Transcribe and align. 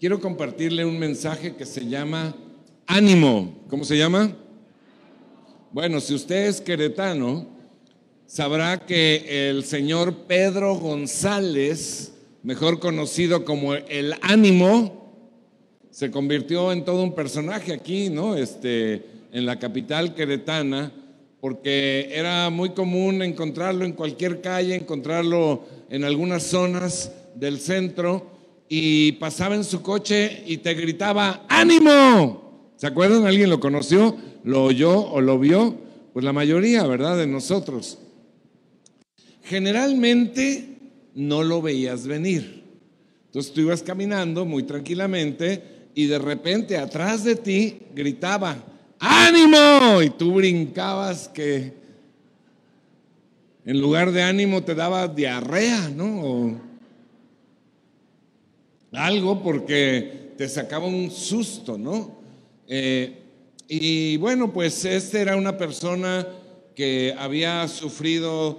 quiero 0.00 0.18
compartirle 0.18 0.86
un 0.86 0.98
mensaje 0.98 1.54
que 1.54 1.66
se 1.66 1.86
llama 1.86 2.34
ánimo. 2.86 3.54
¿Cómo 3.68 3.84
se 3.84 3.98
llama? 3.98 4.34
Bueno, 5.72 6.00
si 6.00 6.14
usted 6.14 6.46
es 6.46 6.62
queretano, 6.62 7.46
sabrá 8.24 8.78
que 8.78 9.50
el 9.50 9.62
señor 9.62 10.26
Pedro 10.26 10.74
González, 10.76 12.14
mejor 12.42 12.80
conocido 12.80 13.44
como 13.44 13.74
el 13.74 14.14
ánimo, 14.22 15.12
se 15.90 16.10
convirtió 16.10 16.72
en 16.72 16.86
todo 16.86 17.02
un 17.02 17.14
personaje 17.14 17.74
aquí, 17.74 18.08
¿no? 18.08 18.36
Este, 18.36 19.04
en 19.32 19.44
la 19.44 19.58
capital 19.58 20.14
queretana, 20.14 20.92
porque 21.42 22.08
era 22.10 22.48
muy 22.48 22.70
común 22.70 23.20
encontrarlo 23.20 23.84
en 23.84 23.92
cualquier 23.92 24.40
calle, 24.40 24.76
encontrarlo 24.76 25.62
en 25.90 26.04
algunas 26.04 26.44
zonas 26.44 27.12
del 27.34 27.60
centro 27.60 28.39
y 28.72 29.12
pasaba 29.12 29.56
en 29.56 29.64
su 29.64 29.82
coche 29.82 30.44
y 30.46 30.58
te 30.58 30.74
gritaba, 30.74 31.44
ánimo. 31.48 32.72
¿Se 32.76 32.86
acuerdan? 32.86 33.26
¿Alguien 33.26 33.50
lo 33.50 33.58
conoció? 33.58 34.16
¿Lo 34.44 34.62
oyó 34.62 34.96
o 34.96 35.20
lo 35.20 35.40
vio? 35.40 35.76
Pues 36.12 36.24
la 36.24 36.32
mayoría, 36.32 36.86
¿verdad? 36.86 37.18
De 37.18 37.26
nosotros. 37.26 37.98
Generalmente 39.42 40.78
no 41.16 41.42
lo 41.42 41.60
veías 41.60 42.06
venir. 42.06 42.62
Entonces 43.26 43.52
tú 43.52 43.62
ibas 43.62 43.82
caminando 43.82 44.44
muy 44.44 44.62
tranquilamente 44.62 45.88
y 45.96 46.06
de 46.06 46.20
repente 46.20 46.78
atrás 46.78 47.24
de 47.24 47.34
ti 47.34 47.76
gritaba, 47.92 48.56
ánimo. 49.00 50.00
Y 50.00 50.10
tú 50.10 50.34
brincabas 50.34 51.28
que 51.28 51.74
en 53.64 53.80
lugar 53.80 54.12
de 54.12 54.22
ánimo 54.22 54.62
te 54.62 54.76
daba 54.76 55.08
diarrea, 55.08 55.88
¿no? 55.88 56.69
Algo 58.92 59.42
porque 59.42 60.32
te 60.36 60.48
sacaba 60.48 60.86
un 60.86 61.10
susto, 61.10 61.78
¿no? 61.78 62.18
Eh, 62.66 63.16
y 63.68 64.16
bueno, 64.16 64.52
pues 64.52 64.84
este 64.84 65.20
era 65.20 65.36
una 65.36 65.56
persona 65.56 66.26
que 66.74 67.14
había 67.18 67.68
sufrido 67.68 68.58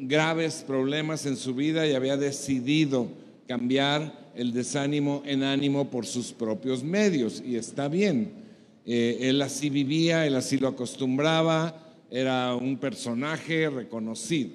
graves 0.00 0.64
problemas 0.66 1.26
en 1.26 1.36
su 1.36 1.54
vida 1.54 1.86
y 1.86 1.92
había 1.92 2.16
decidido 2.16 3.08
cambiar 3.46 4.32
el 4.34 4.52
desánimo 4.52 5.22
en 5.26 5.42
ánimo 5.42 5.90
por 5.90 6.06
sus 6.06 6.32
propios 6.32 6.82
medios. 6.82 7.42
Y 7.44 7.56
está 7.56 7.88
bien, 7.88 8.32
eh, 8.86 9.18
él 9.20 9.42
así 9.42 9.70
vivía, 9.70 10.26
él 10.26 10.34
así 10.34 10.58
lo 10.58 10.68
acostumbraba, 10.68 11.94
era 12.10 12.54
un 12.54 12.76
personaje 12.78 13.70
reconocido. 13.70 14.50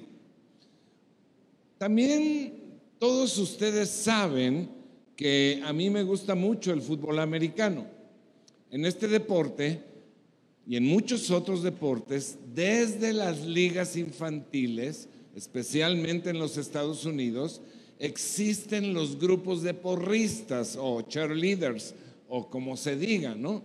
También 1.78 2.54
todos 2.98 3.38
ustedes 3.38 3.88
saben 3.88 4.75
que 5.16 5.62
a 5.64 5.72
mí 5.72 5.90
me 5.90 6.02
gusta 6.02 6.34
mucho 6.34 6.72
el 6.72 6.82
fútbol 6.82 7.18
americano. 7.18 7.86
En 8.70 8.84
este 8.84 9.08
deporte 9.08 9.80
y 10.66 10.76
en 10.76 10.84
muchos 10.84 11.30
otros 11.30 11.62
deportes, 11.62 12.38
desde 12.54 13.12
las 13.12 13.46
ligas 13.46 13.96
infantiles, 13.96 15.08
especialmente 15.34 16.30
en 16.30 16.38
los 16.38 16.58
Estados 16.58 17.04
Unidos, 17.04 17.62
existen 17.98 18.92
los 18.92 19.18
grupos 19.18 19.62
de 19.62 19.72
porristas 19.72 20.76
o 20.78 21.02
cheerleaders 21.02 21.94
o 22.28 22.50
como 22.50 22.76
se 22.76 22.96
diga, 22.96 23.34
¿no? 23.34 23.62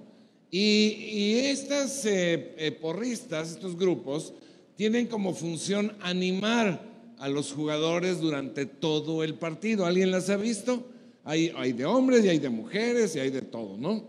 Y, 0.52 1.36
estas 1.46 2.06
eh, 2.06 2.54
eh, 2.58 2.72
porristas, 2.72 3.52
estos 3.52 3.78
grupos, 3.78 4.34
tienen 4.76 5.08
como 5.08 5.34
función 5.34 5.94
animar 6.02 6.82
a 7.18 7.30
los 7.30 7.54
jugadores 7.54 8.20
durante 8.20 8.66
todo 8.66 9.24
el 9.24 9.36
partido. 9.36 9.86
¿Alguien 9.86 10.12
las 10.12 10.30
ha 10.30 10.36
visto? 10.36 10.86
Hay, 11.32 11.72
de 11.72 11.86
hombres 11.86 12.26
y 12.26 12.28
hay 12.28 12.40
de 12.40 12.50
mujeres 12.50 13.16
y 13.16 13.20
hay 13.20 13.30
de 13.30 13.42
todo, 13.42 13.78
¿no? 13.78 14.04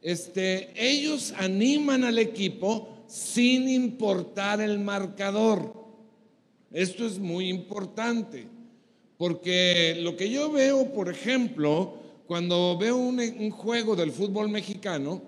Este, 0.00 0.72
ellos 0.74 1.34
animan 1.36 2.04
al 2.04 2.18
equipo 2.18 3.04
sin 3.06 3.68
importar 3.68 4.62
el 4.62 4.78
marcador. 4.78 5.74
Esto 6.72 7.06
es 7.06 7.18
muy 7.18 7.50
importante, 7.50 8.46
porque 9.18 9.98
lo 10.00 10.16
que 10.16 10.30
yo 10.30 10.50
veo, 10.50 10.90
por 10.94 11.10
ejemplo, 11.10 11.98
cuando 12.26 12.78
veo 12.78 12.96
un, 12.96 13.20
un 13.20 13.50
juego 13.50 13.94
del 13.94 14.10
fútbol 14.10 14.48
mexicano, 14.48 15.20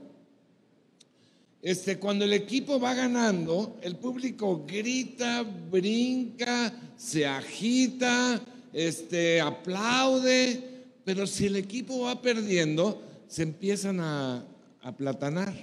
este, 1.61 1.99
cuando 1.99 2.25
el 2.25 2.33
equipo 2.33 2.81
va 2.81 2.95
ganando, 2.95 3.77
el 3.83 3.97
público 3.97 4.65
grita, 4.67 5.43
brinca, 5.43 6.73
se 6.97 7.27
agita, 7.27 8.41
este, 8.73 9.39
aplaude, 9.39 10.76
pero 11.07 11.25
si 11.25 11.47
el 11.47 11.55
equipo 11.55 12.01
va 12.01 12.21
perdiendo, 12.21 13.01
se 13.29 13.45
empiezan 13.45 14.01
a 14.01 14.45
aplatanar, 14.83 15.55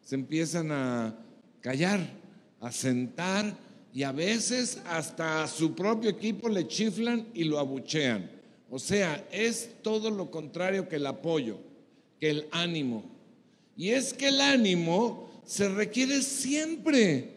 se 0.00 0.14
empiezan 0.14 0.70
a 0.70 1.18
callar, 1.60 1.98
a 2.60 2.70
sentar 2.70 3.52
y 3.92 4.04
a 4.04 4.12
veces 4.12 4.80
hasta 4.86 5.42
a 5.42 5.48
su 5.48 5.74
propio 5.74 6.08
equipo 6.08 6.48
le 6.48 6.68
chiflan 6.68 7.26
y 7.34 7.42
lo 7.42 7.58
abuchean. 7.58 8.30
O 8.70 8.78
sea, 8.78 9.26
es 9.32 9.70
todo 9.82 10.08
lo 10.08 10.30
contrario 10.30 10.88
que 10.88 10.96
el 10.96 11.06
apoyo, 11.08 11.58
que 12.20 12.30
el 12.30 12.46
ánimo. 12.52 13.04
Y 13.76 13.88
es 13.88 14.14
que 14.14 14.28
el 14.28 14.40
ánimo 14.40 15.42
se 15.44 15.68
requiere 15.68 16.22
siempre. 16.22 17.32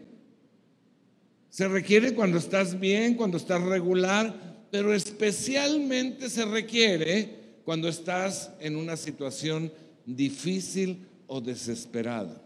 Se 1.49 1.67
requiere 1.67 2.13
cuando 2.13 2.37
estás 2.37 2.79
bien, 2.79 3.15
cuando 3.15 3.37
estás 3.37 3.63
regular, 3.63 4.67
pero 4.69 4.93
especialmente 4.93 6.29
se 6.29 6.45
requiere 6.45 7.44
cuando 7.65 7.89
estás 7.89 8.51
en 8.59 8.75
una 8.75 8.95
situación 8.95 9.73
difícil 10.05 11.07
o 11.27 11.41
desesperada. 11.41 12.39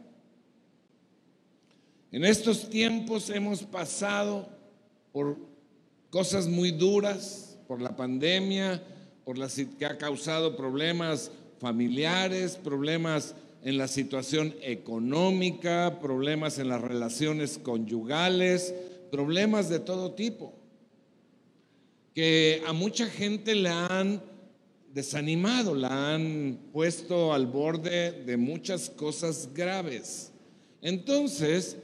En 2.12 2.24
estos 2.24 2.70
tiempos 2.70 3.30
hemos 3.30 3.62
pasado 3.64 4.48
por 5.12 5.38
cosas 6.10 6.48
muy 6.48 6.72
duras, 6.72 7.58
por 7.68 7.82
la 7.82 7.96
pandemia, 7.96 8.82
por 9.26 9.38
la 9.38 9.48
que 9.78 9.86
ha 9.86 9.98
causado 9.98 10.56
problemas 10.56 11.32
familiares, 11.60 12.56
problemas 12.56 13.36
en 13.62 13.78
la 13.78 13.90
situación 13.90 14.56
económica, 14.62 16.00
problemas 16.02 16.58
en 16.60 16.70
las 16.70 16.82
relaciones 16.82 17.60
conyugales, 17.62 18.74
problemas 19.12 19.70
de 19.70 19.80
todo 19.80 20.14
tipo, 20.14 20.54
que 22.16 22.64
a 22.66 22.74
mucha 22.74 23.08
gente 23.08 23.54
le 23.54 23.70
han 23.70 24.22
desanimado, 25.00 25.74
la 25.76 26.14
han 26.14 26.60
puesto 26.74 27.34
al 27.34 27.48
borde 27.48 28.12
de 28.26 28.36
muchas 28.36 28.90
cosas 28.90 29.50
graves. 29.54 30.30
Entonces, 30.82 31.78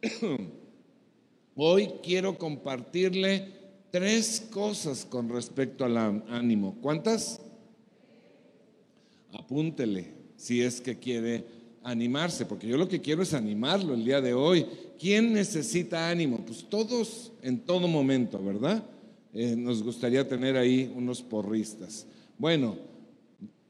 hoy 1.54 1.90
quiero 2.02 2.38
compartirle 2.38 3.52
tres 3.90 4.48
cosas 4.50 5.04
con 5.04 5.28
respecto 5.28 5.84
al 5.84 5.98
ánimo. 6.30 6.78
¿Cuántas? 6.80 7.42
Apúntele 9.34 10.14
si 10.36 10.62
es 10.62 10.80
que 10.80 10.98
quiere 10.98 11.44
animarse, 11.82 12.46
porque 12.46 12.66
yo 12.66 12.78
lo 12.78 12.88
que 12.88 13.02
quiero 13.02 13.22
es 13.22 13.34
animarlo 13.34 13.92
el 13.92 14.06
día 14.06 14.22
de 14.22 14.32
hoy. 14.32 14.64
¿Quién 14.98 15.34
necesita 15.34 16.08
ánimo? 16.08 16.38
Pues 16.46 16.64
todos 16.66 17.30
en 17.42 17.60
todo 17.60 17.86
momento, 17.88 18.42
¿verdad? 18.42 18.82
Eh, 19.34 19.54
nos 19.54 19.82
gustaría 19.82 20.26
tener 20.26 20.56
ahí 20.56 20.90
unos 20.96 21.20
porristas. 21.20 22.06
Bueno, 22.38 22.76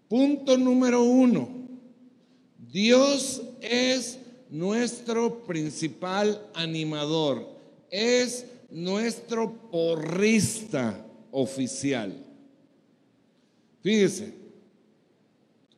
punto 0.08 0.56
número 0.58 1.02
uno. 1.02 1.48
Dios 2.70 3.42
es 3.62 4.18
nuestro 4.50 5.44
principal 5.44 6.46
animador, 6.54 7.48
es 7.90 8.46
nuestro 8.70 9.52
porrista 9.70 11.02
oficial. 11.30 12.14
Fíjese, 13.82 14.34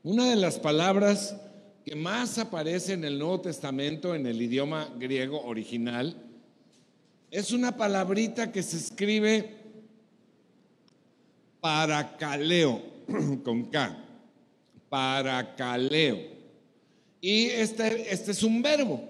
una 0.02 0.28
de 0.28 0.36
las 0.36 0.58
palabras 0.58 1.36
que 1.84 1.94
más 1.94 2.38
aparece 2.38 2.94
en 2.94 3.04
el 3.04 3.18
Nuevo 3.18 3.40
Testamento 3.40 4.14
en 4.14 4.26
el 4.26 4.42
idioma 4.42 4.92
griego 4.98 5.40
original 5.44 6.16
es 7.30 7.52
una 7.52 7.76
palabrita 7.76 8.50
que 8.50 8.62
se 8.62 8.76
escribe 8.76 9.59
paracaleo, 11.60 12.82
con 13.44 13.64
K, 13.64 13.96
paracaleo. 14.88 16.18
Y 17.20 17.46
este, 17.46 18.12
este 18.12 18.32
es 18.32 18.42
un 18.42 18.62
verbo. 18.62 19.02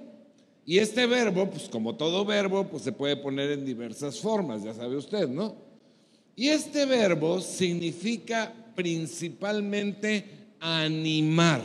Y 0.67 0.79
este 0.79 1.07
verbo, 1.07 1.51
pues 1.51 1.69
como 1.69 1.97
todo 1.97 2.25
verbo, 2.25 2.65
pues 2.69 2.83
se 2.83 2.93
puede 2.93 3.17
poner 3.17 3.51
en 3.51 3.65
diversas 3.65 4.19
formas, 4.21 4.63
ya 4.63 4.75
sabe 4.75 4.97
usted, 4.97 5.29
¿no? 5.29 5.57
Y 6.37 6.49
este 6.49 6.87
verbo 6.87 7.41
significa 7.41 8.53
principalmente 8.75 10.25
animar, 10.61 11.63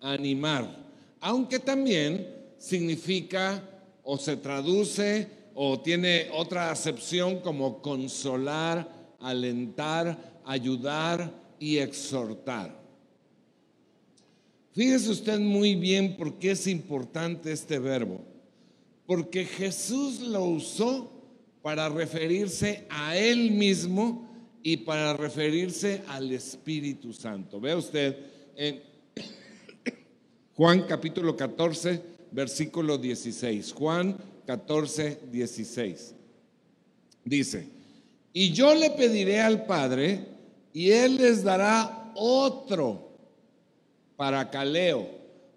animar, 0.00 0.84
aunque 1.20 1.58
también 1.58 2.34
significa 2.58 3.62
o 4.02 4.16
se 4.16 4.36
traduce 4.36 5.28
o 5.54 5.80
tiene 5.80 6.28
otra 6.32 6.70
acepción 6.70 7.40
como 7.40 7.82
consolar, 7.82 8.88
alentar, 9.18 10.40
ayudar 10.44 11.32
y 11.58 11.78
exhortar. 11.78 12.78
Fíjese 14.72 15.10
usted 15.10 15.40
muy 15.40 15.74
bien 15.74 16.16
por 16.16 16.38
qué 16.38 16.52
es 16.52 16.66
importante 16.66 17.52
este 17.52 17.78
verbo. 17.78 18.20
Porque 19.06 19.44
Jesús 19.44 20.20
lo 20.20 20.44
usó 20.44 21.10
para 21.62 21.88
referirse 21.88 22.86
a 22.88 23.16
Él 23.16 23.50
mismo 23.50 24.28
y 24.62 24.76
para 24.76 25.14
referirse 25.14 26.02
al 26.08 26.30
Espíritu 26.30 27.12
Santo. 27.12 27.60
Vea 27.60 27.76
usted 27.76 28.16
en 28.54 28.82
Juan 30.54 30.82
capítulo 30.86 31.36
14, 31.36 32.02
versículo 32.30 32.98
16. 32.98 33.72
Juan 33.72 34.16
14, 34.46 35.20
16. 35.32 36.14
Dice, 37.24 37.77
y 38.32 38.52
yo 38.52 38.74
le 38.74 38.90
pediré 38.90 39.40
al 39.40 39.64
Padre 39.64 40.26
y 40.72 40.90
Él 40.90 41.16
les 41.16 41.42
dará 41.42 42.12
otro 42.14 43.08
paracaleo, 44.16 45.08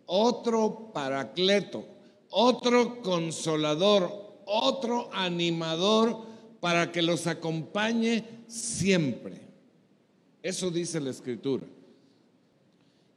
otro 0.06 0.91
paracleto, 0.94 1.85
otro 2.29 3.01
consolador, 3.01 4.12
otro 4.45 5.09
animador 5.13 6.25
para 6.59 6.91
que 6.91 7.01
los 7.01 7.27
acompañe 7.27 8.23
siempre. 8.47 9.41
Eso 10.44 10.69
dice 10.71 11.00
la 11.00 11.12
escritura. 11.12 11.65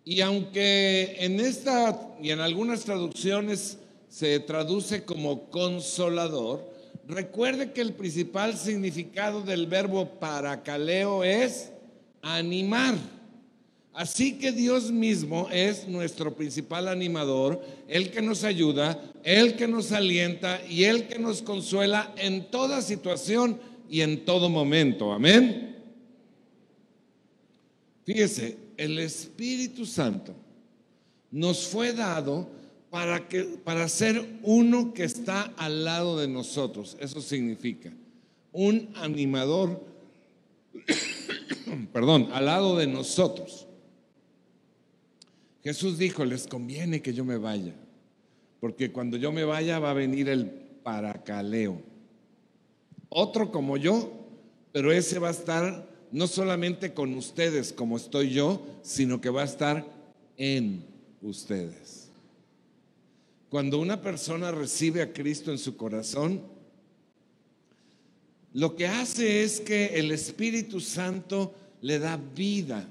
Y 0.05 0.21
aunque 0.21 1.17
en 1.19 1.41
esta 1.41 2.17
y 2.21 2.31
en 2.31 2.41
algunas 2.41 2.85
traducciones 2.85 3.79
se 4.09 4.39
traduce 4.41 5.05
como 5.05 5.49
consolador, 5.51 6.74
recuerde 7.09 7.73
que 7.73 7.81
el 7.81 7.93
principal 7.93 8.57
significado 8.57 9.43
del 9.43 9.67
verbo 9.67 10.07
paracaleo 10.19 11.25
es 11.25 11.71
animar. 12.23 12.95
Así 13.93 14.39
que 14.39 14.51
Dios 14.51 14.91
mismo 14.91 15.49
es 15.53 15.87
nuestro 15.87 16.35
principal 16.35 16.89
animador, 16.89 17.65
el 17.87 18.11
que 18.11 18.21
nos 18.21 18.43
ayuda, 18.43 19.01
el 19.23 19.55
que 19.55 19.69
nos 19.69 19.93
alienta 19.93 20.61
y 20.69 20.85
el 20.85 21.07
que 21.07 21.19
nos 21.21 21.43
consuela 21.43 22.13
en 22.17 22.51
toda 22.51 22.83
situación 22.83 23.61
y 23.89 24.01
en 24.01 24.25
todo 24.25 24.49
momento. 24.49 25.13
Amén. 25.13 25.77
Fíjese, 28.05 28.59
el 28.77 28.99
Espíritu 28.99 29.87
Santo 29.87 30.35
nos 31.31 31.67
fue 31.67 31.93
dado 31.93 32.49
para, 32.95 33.27
que, 33.29 33.43
para 33.43 33.89
ser 33.89 34.25
uno 34.45 34.95
que 34.95 35.03
está 35.03 35.53
al 35.57 35.85
lado 35.85 36.17
de 36.17 36.29
nosotros. 36.29 36.97
Eso 37.01 37.21
significa 37.21 37.93
un 38.53 38.89
animador, 38.95 39.85
perdón, 41.93 42.29
al 42.33 42.47
lado 42.47 42.77
de 42.77 42.87
nosotros. 42.87 43.67
Jesús 45.65 45.99
dijo, 45.99 46.25
les 46.25 46.47
conviene 46.47 47.03
que 47.03 47.13
yo 47.13 47.25
me 47.25 47.37
vaya, 47.37 47.75
porque 48.61 48.93
cuando 48.93 49.17
yo 49.17 49.33
me 49.33 49.43
vaya 49.43 49.81
va 49.81 49.91
a 49.91 49.95
venir 49.95 50.29
el 50.29 50.47
paracaleo. 50.47 51.83
Otro 53.09 53.51
como 53.51 53.77
yo, 53.77 54.13
pero 54.71 54.93
ese 54.93 55.19
va 55.19 55.31
a 55.31 55.33
estar 55.33 55.91
no 56.13 56.29
solamente 56.29 56.95
con 56.95 57.13
ustedes 57.15 57.73
como 57.73 57.97
estoy 57.97 58.31
yo, 58.31 58.65
sino 58.83 59.21
que 59.21 59.31
va 59.31 59.43
a 59.43 59.47
estar 59.47 59.85
en 60.37 60.85
ustedes. 61.23 62.04
Cuando 63.55 63.79
una 63.79 64.01
persona 64.01 64.51
recibe 64.51 65.01
a 65.01 65.13
Cristo 65.13 65.53
en 65.53 65.59
su 65.59 65.77
corazón, 65.77 66.43
lo 68.53 68.75
que 68.75 68.89
hace 68.89 69.45
es 69.45 69.61
que 69.61 69.95
el 69.95 70.11
Espíritu 70.11 70.81
Santo 70.81 71.55
le 71.81 72.01
da 72.01 72.17
vida 72.17 72.85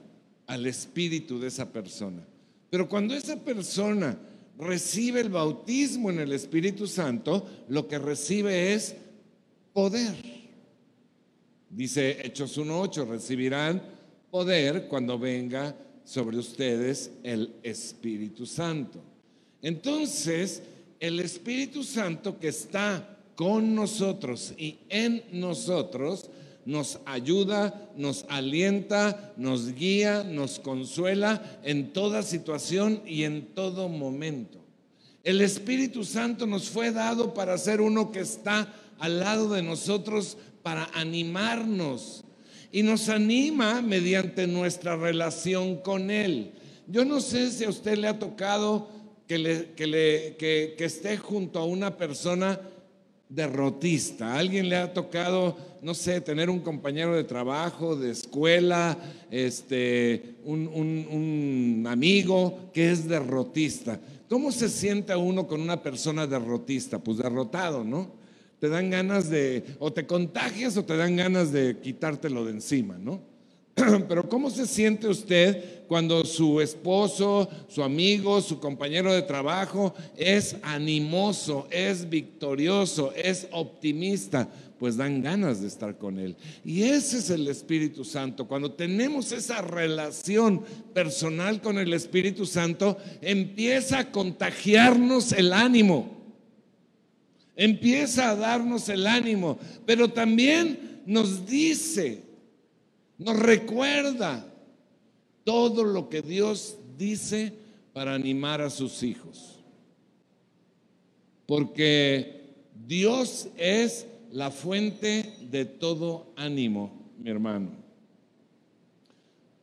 al 0.47 0.65
espíritu 0.65 1.37
de 1.37 1.49
esa 1.49 1.69
persona. 1.69 2.25
Pero 2.69 2.87
cuando 2.87 3.13
esa 3.13 3.43
persona 3.43 4.17
recibe 4.57 5.19
el 5.19 5.27
bautismo 5.27 6.09
en 6.11 6.19
el 6.19 6.31
Espíritu 6.31 6.87
Santo, 6.87 7.45
lo 7.67 7.85
que 7.89 7.99
recibe 7.99 8.73
es 8.73 8.95
poder. 9.73 10.15
Dice 11.69 12.25
Hechos 12.25 12.57
1.8, 12.57 13.05
recibirán 13.05 13.83
poder 14.31 14.87
cuando 14.87 15.19
venga 15.19 15.75
sobre 16.05 16.37
ustedes 16.37 17.11
el 17.21 17.53
Espíritu 17.63 18.45
Santo. 18.45 19.11
Entonces, 19.63 20.61
el 20.99 21.19
Espíritu 21.19 21.83
Santo 21.83 22.39
que 22.39 22.49
está 22.49 23.17
con 23.35 23.73
nosotros 23.73 24.53
y 24.57 24.77
en 24.89 25.23
nosotros, 25.31 26.29
nos 26.65 26.99
ayuda, 27.05 27.89
nos 27.97 28.25
alienta, 28.29 29.33
nos 29.37 29.73
guía, 29.73 30.23
nos 30.23 30.59
consuela 30.59 31.59
en 31.63 31.91
toda 31.91 32.23
situación 32.23 33.01
y 33.05 33.23
en 33.23 33.47
todo 33.53 33.89
momento. 33.89 34.59
El 35.23 35.41
Espíritu 35.41 36.03
Santo 36.03 36.45
nos 36.45 36.69
fue 36.69 36.91
dado 36.91 37.33
para 37.33 37.57
ser 37.57 37.81
uno 37.81 38.11
que 38.11 38.19
está 38.19 38.73
al 38.99 39.19
lado 39.19 39.49
de 39.53 39.63
nosotros 39.63 40.37
para 40.61 40.89
animarnos 40.93 42.23
y 42.71 42.83
nos 42.83 43.09
anima 43.09 43.81
mediante 43.81 44.47
nuestra 44.47 44.95
relación 44.95 45.77
con 45.77 46.11
Él. 46.11 46.51
Yo 46.87 47.05
no 47.05 47.21
sé 47.21 47.51
si 47.51 47.63
a 47.63 47.69
usted 47.69 47.97
le 47.97 48.07
ha 48.07 48.19
tocado 48.19 48.89
que, 49.27 49.37
le, 49.37 49.71
que, 49.75 49.87
le, 49.87 50.35
que, 50.37 50.75
esté 50.79 51.17
junto 51.17 51.59
a 51.59 51.65
una 51.65 51.97
persona 51.97 52.59
derrotista. 53.29 54.37
Alguien 54.37 54.69
le 54.69 54.75
ha 54.75 54.93
tocado, 54.93 55.57
no 55.81 55.93
sé, 55.93 56.21
tener 56.21 56.49
un 56.49 56.59
compañero 56.59 57.15
de 57.15 57.23
trabajo, 57.23 57.95
de 57.95 58.11
escuela, 58.11 58.97
este, 59.31 60.35
un, 60.43 60.67
un, 60.67 61.85
amigo 61.87 62.69
que 62.73 62.91
es 62.91 63.07
derrotista. 63.07 63.99
¿Cómo 64.29 64.51
se 64.51 64.69
siente 64.69 65.15
uno 65.15 65.47
con 65.47 65.61
una 65.61 65.81
persona 65.81 66.27
derrotista? 66.27 66.99
Pues 66.99 67.17
derrotado, 67.17 67.83
¿no? 67.83 68.23
te 68.63 68.69
dan 68.69 68.89
ganas 68.89 69.29
de, 69.29 69.75
o 69.77 69.91
te 69.91 70.07
contagias 70.07 70.77
o 70.77 70.85
te 70.85 70.95
dan 70.95 71.17
ganas 71.17 71.51
de 71.51 71.79
quitártelo 71.81 72.45
de 72.45 72.51
encima, 72.51 72.97
¿no? 72.97 73.19
Pero 74.07 74.29
¿cómo 74.29 74.49
se 74.49 74.65
siente 74.65 75.09
usted 75.09 75.82
cuando 75.93 76.25
su 76.25 76.59
esposo, 76.59 77.47
su 77.67 77.83
amigo, 77.83 78.41
su 78.41 78.59
compañero 78.59 79.13
de 79.13 79.21
trabajo 79.21 79.93
es 80.17 80.55
animoso, 80.63 81.67
es 81.69 82.09
victorioso, 82.09 83.13
es 83.15 83.47
optimista? 83.51 84.49
Pues 84.79 84.97
dan 84.97 85.21
ganas 85.21 85.61
de 85.61 85.67
estar 85.67 85.99
con 85.99 86.17
él. 86.17 86.35
Y 86.65 86.81
ese 86.81 87.19
es 87.19 87.29
el 87.29 87.47
Espíritu 87.47 88.03
Santo. 88.03 88.47
Cuando 88.47 88.71
tenemos 88.71 89.31
esa 89.31 89.61
relación 89.61 90.63
personal 90.95 91.61
con 91.61 91.77
el 91.77 91.93
Espíritu 91.93 92.47
Santo, 92.47 92.97
empieza 93.21 93.99
a 93.99 94.11
contagiarnos 94.11 95.31
el 95.31 95.53
ánimo 95.53 96.23
empieza 97.55 98.31
a 98.31 98.35
darnos 98.35 98.89
el 98.89 99.05
ánimo, 99.05 99.59
pero 99.85 100.07
también 100.07 101.03
nos 101.05 101.45
dice, 101.45 102.23
nos 103.19 103.37
recuerda 103.37 104.52
todo 105.43 105.83
lo 105.83 106.09
que 106.09 106.21
Dios 106.21 106.77
dice 106.97 107.53
para 107.93 108.13
animar 108.13 108.61
a 108.61 108.69
sus 108.69 109.03
hijos. 109.03 109.59
Porque 111.45 112.43
Dios 112.87 113.49
es 113.57 114.07
la 114.31 114.49
fuente 114.49 115.33
de 115.51 115.65
todo 115.65 116.27
ánimo, 116.35 116.91
mi 117.19 117.29
hermano. 117.29 117.71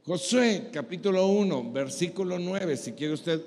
Josué 0.04 0.68
capítulo 0.72 1.26
1, 1.26 1.72
versículo 1.72 2.38
9, 2.38 2.76
si 2.76 2.92
quiere 2.92 3.14
usted 3.14 3.40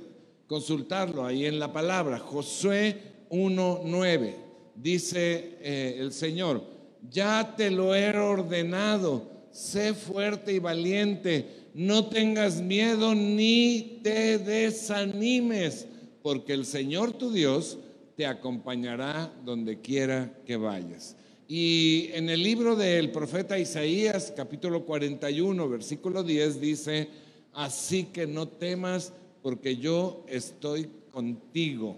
consultarlo 0.48 1.26
ahí 1.26 1.46
en 1.46 1.60
la 1.60 1.72
palabra. 1.72 2.20
Josué 2.20 2.98
1.9. 3.30 4.36
Dice 4.76 5.58
eh, 5.62 5.98
el 6.00 6.12
Señor, 6.12 6.64
ya 7.10 7.56
te 7.56 7.70
lo 7.72 7.96
he 7.96 8.18
ordenado, 8.18 9.24
sé 9.52 9.94
fuerte 9.94 10.54
y 10.54 10.60
valiente, 10.60 11.63
no 11.74 12.08
tengas 12.08 12.62
miedo 12.62 13.16
ni 13.16 14.00
te 14.04 14.38
desanimes, 14.38 15.88
porque 16.22 16.54
el 16.54 16.66
Señor 16.66 17.14
tu 17.14 17.32
Dios 17.32 17.78
te 18.16 18.26
acompañará 18.26 19.34
donde 19.44 19.82
quiera 19.82 20.34
que 20.46 20.56
vayas. 20.56 21.16
Y 21.48 22.10
en 22.14 22.30
el 22.30 22.42
libro 22.42 22.76
del 22.76 23.12
profeta 23.12 23.60
Isaías, 23.60 24.34
capítulo 24.36 24.86
41, 24.86 25.68
versículo 25.70 26.24
10, 26.24 26.62
dice, 26.62 27.10
así 27.54 28.06
que 28.06 28.28
no 28.28 28.48
temas, 28.48 29.14
porque 29.42 29.78
yo 29.78 30.24
estoy 30.30 30.88
contigo 31.12 31.98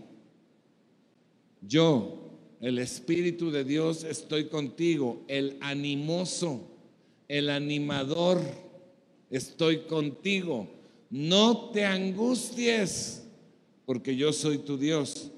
yo, 1.67 2.19
el 2.61 2.79
Espíritu 2.79 3.51
de 3.51 3.63
Dios, 3.63 4.03
estoy 4.03 4.45
contigo, 4.45 5.23
el 5.27 5.57
animoso, 5.61 6.61
el 7.27 7.49
animador, 7.49 8.39
estoy 9.29 9.79
contigo. 9.81 10.67
No 11.09 11.69
te 11.69 11.85
angusties, 11.85 13.23
porque 13.85 14.15
yo 14.15 14.33
soy 14.33 14.59
tu 14.59 14.77
Dios. 14.77 15.31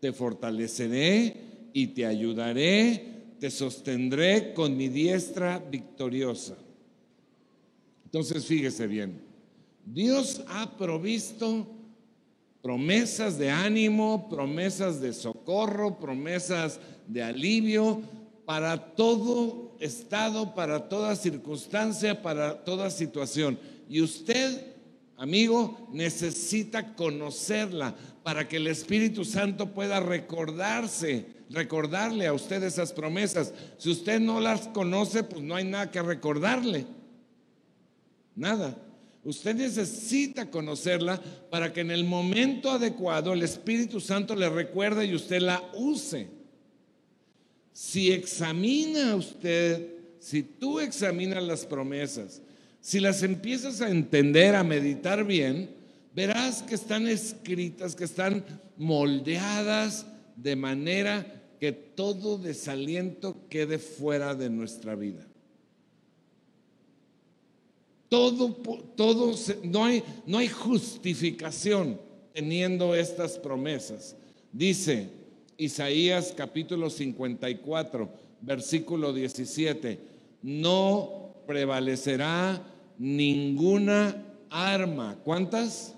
Te 0.00 0.12
fortaleceré 0.12 1.36
y 1.72 1.88
te 1.88 2.06
ayudaré, 2.06 3.34
te 3.40 3.50
sostendré 3.50 4.52
con 4.52 4.76
mi 4.76 4.88
diestra 4.88 5.58
victoriosa. 5.58 6.56
Entonces 8.04 8.44
fíjese 8.44 8.86
bien, 8.86 9.20
Dios 9.84 10.42
ha 10.48 10.76
provisto 10.76 11.66
promesas 12.62 13.38
de 13.38 13.50
ánimo, 13.50 14.28
promesas 14.28 15.00
de 15.00 15.12
socorro, 15.12 15.98
promesas 15.98 16.80
de 17.08 17.22
alivio 17.22 18.02
para 18.44 18.94
todo 18.94 19.76
estado, 19.80 20.54
para 20.54 20.88
toda 20.88 21.16
circunstancia, 21.16 22.22
para 22.22 22.64
toda 22.64 22.90
situación. 22.90 23.58
Y 23.88 24.00
usted, 24.00 24.74
amigo, 25.16 25.88
necesita 25.92 26.94
conocerla 26.94 27.94
para 28.22 28.48
que 28.48 28.56
el 28.56 28.66
Espíritu 28.66 29.24
Santo 29.24 29.72
pueda 29.72 30.00
recordarse, 30.00 31.26
recordarle 31.50 32.26
a 32.26 32.32
usted 32.32 32.62
esas 32.62 32.92
promesas. 32.92 33.52
Si 33.78 33.90
usted 33.90 34.20
no 34.20 34.40
las 34.40 34.68
conoce, 34.68 35.22
pues 35.24 35.42
no 35.42 35.54
hay 35.54 35.64
nada 35.64 35.90
que 35.90 36.02
recordarle. 36.02 36.86
Nada. 38.34 38.76
Usted 39.24 39.54
necesita 39.54 40.50
conocerla 40.50 41.18
para 41.50 41.72
que 41.72 41.80
en 41.80 41.90
el 41.90 42.04
momento 42.04 42.70
adecuado 42.70 43.32
el 43.32 43.42
Espíritu 43.42 43.98
Santo 44.00 44.34
le 44.34 44.50
recuerde 44.50 45.06
y 45.06 45.14
usted 45.14 45.40
la 45.40 45.62
use. 45.74 46.43
Si 47.74 48.12
examina 48.12 49.16
usted, 49.16 49.88
si 50.20 50.44
tú 50.44 50.78
examinas 50.78 51.42
las 51.42 51.66
promesas, 51.66 52.40
si 52.80 53.00
las 53.00 53.24
empiezas 53.24 53.80
a 53.80 53.90
entender, 53.90 54.54
a 54.54 54.62
meditar 54.62 55.24
bien, 55.24 55.68
verás 56.14 56.62
que 56.62 56.76
están 56.76 57.08
escritas, 57.08 57.96
que 57.96 58.04
están 58.04 58.44
moldeadas 58.76 60.06
de 60.36 60.54
manera 60.54 61.42
que 61.58 61.72
todo 61.72 62.38
desaliento 62.38 63.36
quede 63.50 63.80
fuera 63.80 64.36
de 64.36 64.50
nuestra 64.50 64.94
vida. 64.94 65.26
Todo, 68.08 68.56
no 69.64 69.84
hay, 69.84 70.04
no 70.26 70.38
hay 70.38 70.46
justificación 70.46 72.00
teniendo 72.32 72.94
estas 72.94 73.36
promesas. 73.36 74.14
Dice 74.52 75.23
Isaías 75.56 76.34
capítulo 76.36 76.90
54, 76.90 78.08
versículo 78.40 79.12
17, 79.12 79.98
no 80.42 81.34
prevalecerá 81.46 82.62
ninguna 82.98 84.24
arma. 84.50 85.18
¿Cuántas? 85.24 85.94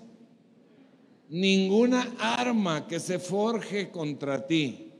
Ninguna 1.29 2.15
arma 2.19 2.87
que 2.87 2.99
se 2.99 3.19
forje 3.19 3.89
contra 3.89 4.45
ti. 4.47 4.91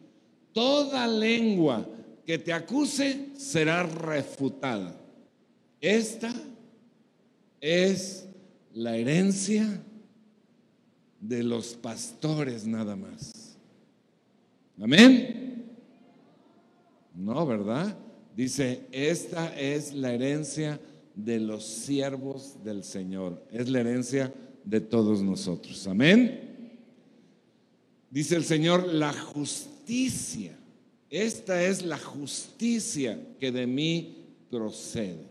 Toda 0.54 1.08
lengua 1.08 1.88
que 2.26 2.38
te 2.38 2.52
acuse 2.52 3.30
será 3.38 3.84
refutada. 3.84 5.00
Esta 5.80 6.34
es 7.62 8.28
la 8.74 8.98
herencia 8.98 9.82
de 11.22 11.44
los 11.44 11.74
pastores 11.74 12.66
nada 12.68 12.96
más. 12.96 13.37
Amén. 14.80 15.66
No, 17.16 17.46
¿verdad? 17.46 17.98
Dice, 18.36 18.88
esta 18.92 19.60
es 19.60 19.94
la 19.94 20.14
herencia 20.14 20.80
de 21.16 21.40
los 21.40 21.66
siervos 21.66 22.64
del 22.64 22.84
Señor. 22.84 23.44
Es 23.52 23.70
la 23.70 23.80
herencia 23.80 24.32
de 24.64 24.80
todos 24.80 25.24
nosotros. 25.24 25.88
Amén. 25.88 26.78
Dice 28.12 28.36
el 28.36 28.44
Señor, 28.44 28.88
la 28.94 29.12
justicia. 29.14 30.56
Esta 31.10 31.64
es 31.64 31.84
la 31.84 31.98
justicia 31.98 33.20
que 33.40 33.52
de 33.52 33.66
mí 33.66 34.26
procede. 34.52 35.26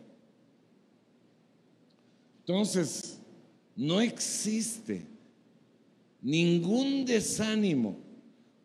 Entonces, 2.40 3.18
no 3.76 4.00
existe 4.00 5.06
ningún 6.22 7.04
desánimo 7.04 8.05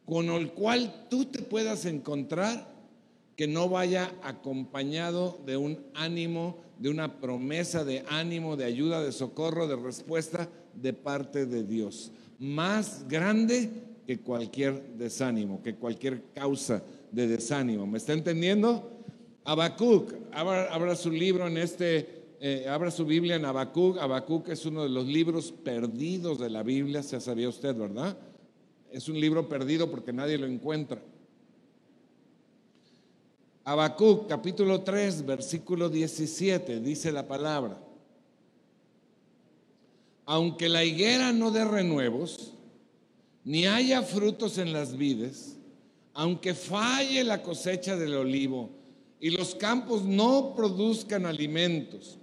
con 0.06 0.30
el 0.30 0.52
cual 0.52 1.08
tú 1.10 1.26
te 1.26 1.42
puedas 1.42 1.86
encontrar 1.86 2.70
que 3.36 3.48
no 3.48 3.70
vaya 3.70 4.12
acompañado 4.24 5.40
de 5.46 5.58
un 5.58 5.80
ánimo, 5.96 6.58
de 6.80 6.90
una 6.90 7.20
promesa 7.20 7.84
de 7.84 8.04
ánimo, 8.10 8.56
de 8.56 8.66
ayuda, 8.66 9.02
de 9.02 9.12
socorro, 9.12 9.68
de 9.68 9.76
respuesta 9.76 10.50
de 10.74 10.94
parte 10.94 11.46
de 11.46 11.64
Dios. 11.64 12.12
Más 12.40 13.08
grande 13.08 13.70
que 14.06 14.20
cualquier 14.20 14.96
desánimo, 14.98 15.62
que 15.64 15.76
cualquier 15.76 16.24
causa 16.34 16.84
de 17.12 17.28
desánimo. 17.28 17.88
¿Me 17.88 17.98
está 17.98 18.14
entendiendo? 18.14 18.92
Habacuc, 19.44 20.14
abra 20.34 20.96
su 20.96 21.12
libro 21.12 21.48
en 21.48 21.58
este 21.58 22.22
eh, 22.44 22.68
abra 22.68 22.90
su 22.90 23.06
Biblia 23.06 23.36
en 23.36 23.46
Habacuc. 23.46 24.00
Habacuc 24.00 24.50
es 24.50 24.66
uno 24.66 24.82
de 24.82 24.90
los 24.90 25.06
libros 25.06 25.52
perdidos 25.52 26.40
de 26.40 26.50
la 26.50 26.64
Biblia, 26.64 27.02
ya 27.02 27.20
sabía 27.20 27.48
usted, 27.48 27.76
¿verdad? 27.76 28.18
Es 28.92 29.08
un 29.08 29.20
libro 29.20 29.48
perdido 29.48 29.90
porque 29.90 30.12
nadie 30.12 30.38
lo 30.38 30.46
encuentra. 30.46 31.02
Habacuc, 33.64 34.28
capítulo 34.28 34.82
3, 34.82 35.26
versículo 35.26 35.88
17, 35.88 36.82
dice 36.82 37.12
la 37.12 37.28
palabra. 37.28 37.82
Aunque 40.26 40.68
la 40.68 40.84
higuera 40.84 41.32
no 41.32 41.52
dé 41.52 41.64
renuevos, 41.64 42.54
ni 43.44 43.66
haya 43.66 44.02
frutos 44.02 44.58
en 44.58 44.74
las 44.74 44.98
vides, 44.98 45.58
aunque 46.14 46.54
falle 46.54 47.24
la 47.24 47.42
cosecha 47.42 47.96
del 47.96 48.16
olivo 48.16 48.70
y 49.20 49.30
los 49.30 49.56
campos 49.56 50.04
no 50.04 50.54
produzcan 50.56 51.26
alimentos, 51.26 52.18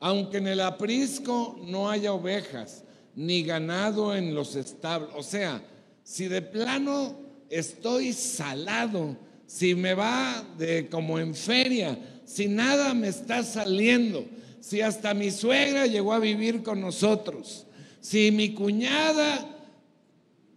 aunque 0.00 0.36
en 0.36 0.46
el 0.46 0.60
aprisco 0.60 1.58
no 1.64 1.90
haya 1.90 2.12
ovejas, 2.12 2.84
ni 3.18 3.42
ganado 3.42 4.14
en 4.14 4.32
los 4.32 4.54
establos. 4.54 5.10
O 5.16 5.24
sea, 5.24 5.60
si 6.04 6.28
de 6.28 6.40
plano 6.40 7.18
estoy 7.50 8.12
salado, 8.12 9.16
si 9.44 9.74
me 9.74 9.92
va 9.94 10.44
de 10.56 10.88
como 10.88 11.18
en 11.18 11.34
feria, 11.34 11.98
si 12.24 12.46
nada 12.46 12.94
me 12.94 13.08
está 13.08 13.42
saliendo, 13.42 14.24
si 14.60 14.82
hasta 14.82 15.14
mi 15.14 15.32
suegra 15.32 15.88
llegó 15.88 16.12
a 16.12 16.20
vivir 16.20 16.62
con 16.62 16.80
nosotros, 16.80 17.66
si 18.00 18.30
mi 18.30 18.54
cuñada, 18.54 19.44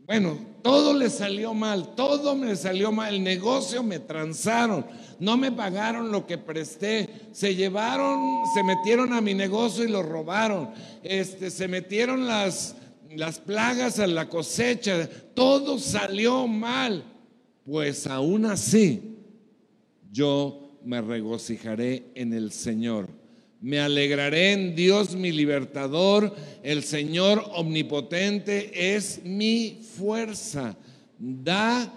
bueno, 0.05 0.37
todo 0.61 0.93
le 0.93 1.09
salió 1.09 1.53
mal, 1.53 1.95
todo 1.95 2.35
me 2.35 2.55
salió 2.55 2.91
mal, 2.91 3.15
el 3.15 3.23
negocio 3.23 3.83
me 3.83 3.99
transaron, 3.99 4.85
no 5.19 5.37
me 5.37 5.51
pagaron 5.51 6.11
lo 6.11 6.25
que 6.25 6.37
presté, 6.37 7.09
se 7.31 7.55
llevaron, 7.55 8.43
se 8.53 8.63
metieron 8.63 9.13
a 9.13 9.21
mi 9.21 9.33
negocio 9.33 9.83
y 9.83 9.89
lo 9.89 10.03
robaron, 10.03 10.69
este, 11.03 11.49
se 11.49 11.67
metieron 11.67 12.27
las, 12.27 12.75
las 13.15 13.39
plagas 13.39 13.99
a 13.99 14.07
la 14.07 14.29
cosecha, 14.29 15.09
todo 15.33 15.79
salió 15.79 16.47
mal. 16.47 17.03
Pues 17.65 18.07
aún 18.07 18.45
así, 18.45 19.17
yo 20.11 20.79
me 20.83 21.01
regocijaré 21.01 22.11
en 22.15 22.33
el 22.33 22.51
Señor. 22.51 23.20
Me 23.61 23.79
alegraré 23.79 24.53
en 24.53 24.75
Dios 24.75 25.15
mi 25.15 25.31
libertador. 25.31 26.35
El 26.63 26.83
Señor 26.83 27.45
omnipotente 27.53 28.95
es 28.95 29.21
mi 29.23 29.79
fuerza. 29.97 30.75
Da 31.19 31.93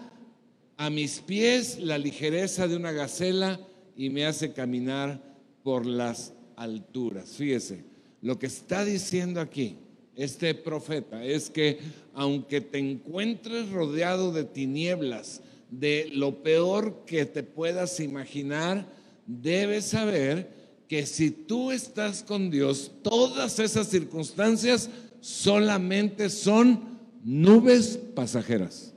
a 0.76 0.90
mis 0.90 1.20
pies 1.20 1.78
la 1.78 1.96
ligereza 1.96 2.68
de 2.68 2.76
una 2.76 2.92
gacela 2.92 3.58
y 3.96 4.10
me 4.10 4.26
hace 4.26 4.52
caminar 4.52 5.22
por 5.62 5.86
las 5.86 6.34
alturas. 6.56 7.30
Fíjese, 7.30 7.84
lo 8.20 8.38
que 8.38 8.46
está 8.46 8.84
diciendo 8.84 9.40
aquí 9.40 9.78
este 10.16 10.54
profeta 10.54 11.24
es 11.24 11.48
que 11.48 11.78
aunque 12.12 12.60
te 12.60 12.78
encuentres 12.78 13.70
rodeado 13.70 14.32
de 14.32 14.44
tinieblas, 14.44 15.40
de 15.70 16.10
lo 16.12 16.42
peor 16.42 17.04
que 17.06 17.24
te 17.24 17.42
puedas 17.42 17.98
imaginar, 18.00 18.86
debes 19.26 19.86
saber 19.86 20.63
que 20.88 21.06
si 21.06 21.30
tú 21.30 21.70
estás 21.70 22.22
con 22.22 22.50
Dios, 22.50 22.90
todas 23.02 23.58
esas 23.58 23.88
circunstancias 23.88 24.90
solamente 25.20 26.28
son 26.28 26.98
nubes 27.24 27.98
pasajeras. 28.14 28.92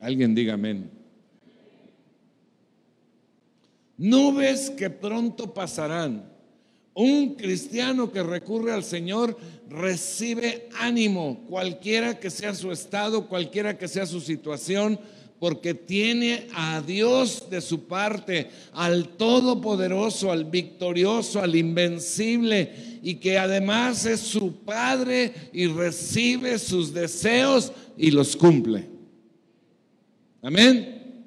Alguien 0.00 0.34
diga 0.34 0.54
amén. 0.54 0.90
Nubes 3.96 4.70
que 4.70 4.90
pronto 4.90 5.54
pasarán. 5.54 6.32
Un 6.94 7.34
cristiano 7.34 8.12
que 8.12 8.22
recurre 8.22 8.72
al 8.72 8.84
Señor 8.84 9.36
recibe 9.68 10.68
ánimo, 10.78 11.44
cualquiera 11.48 12.20
que 12.20 12.30
sea 12.30 12.54
su 12.54 12.70
estado, 12.70 13.26
cualquiera 13.26 13.76
que 13.76 13.88
sea 13.88 14.06
su 14.06 14.20
situación, 14.20 15.00
porque 15.44 15.74
tiene 15.74 16.48
a 16.54 16.80
Dios 16.80 17.50
de 17.50 17.60
su 17.60 17.84
parte, 17.84 18.48
al 18.72 19.10
Todopoderoso, 19.18 20.32
al 20.32 20.46
victorioso, 20.46 21.38
al 21.38 21.54
invencible, 21.54 22.98
y 23.02 23.16
que 23.16 23.36
además 23.36 24.06
es 24.06 24.20
su 24.20 24.64
Padre 24.64 25.50
y 25.52 25.66
recibe 25.66 26.58
sus 26.58 26.94
deseos 26.94 27.72
y 27.98 28.10
los 28.10 28.34
cumple. 28.36 28.88
Amén. 30.40 31.26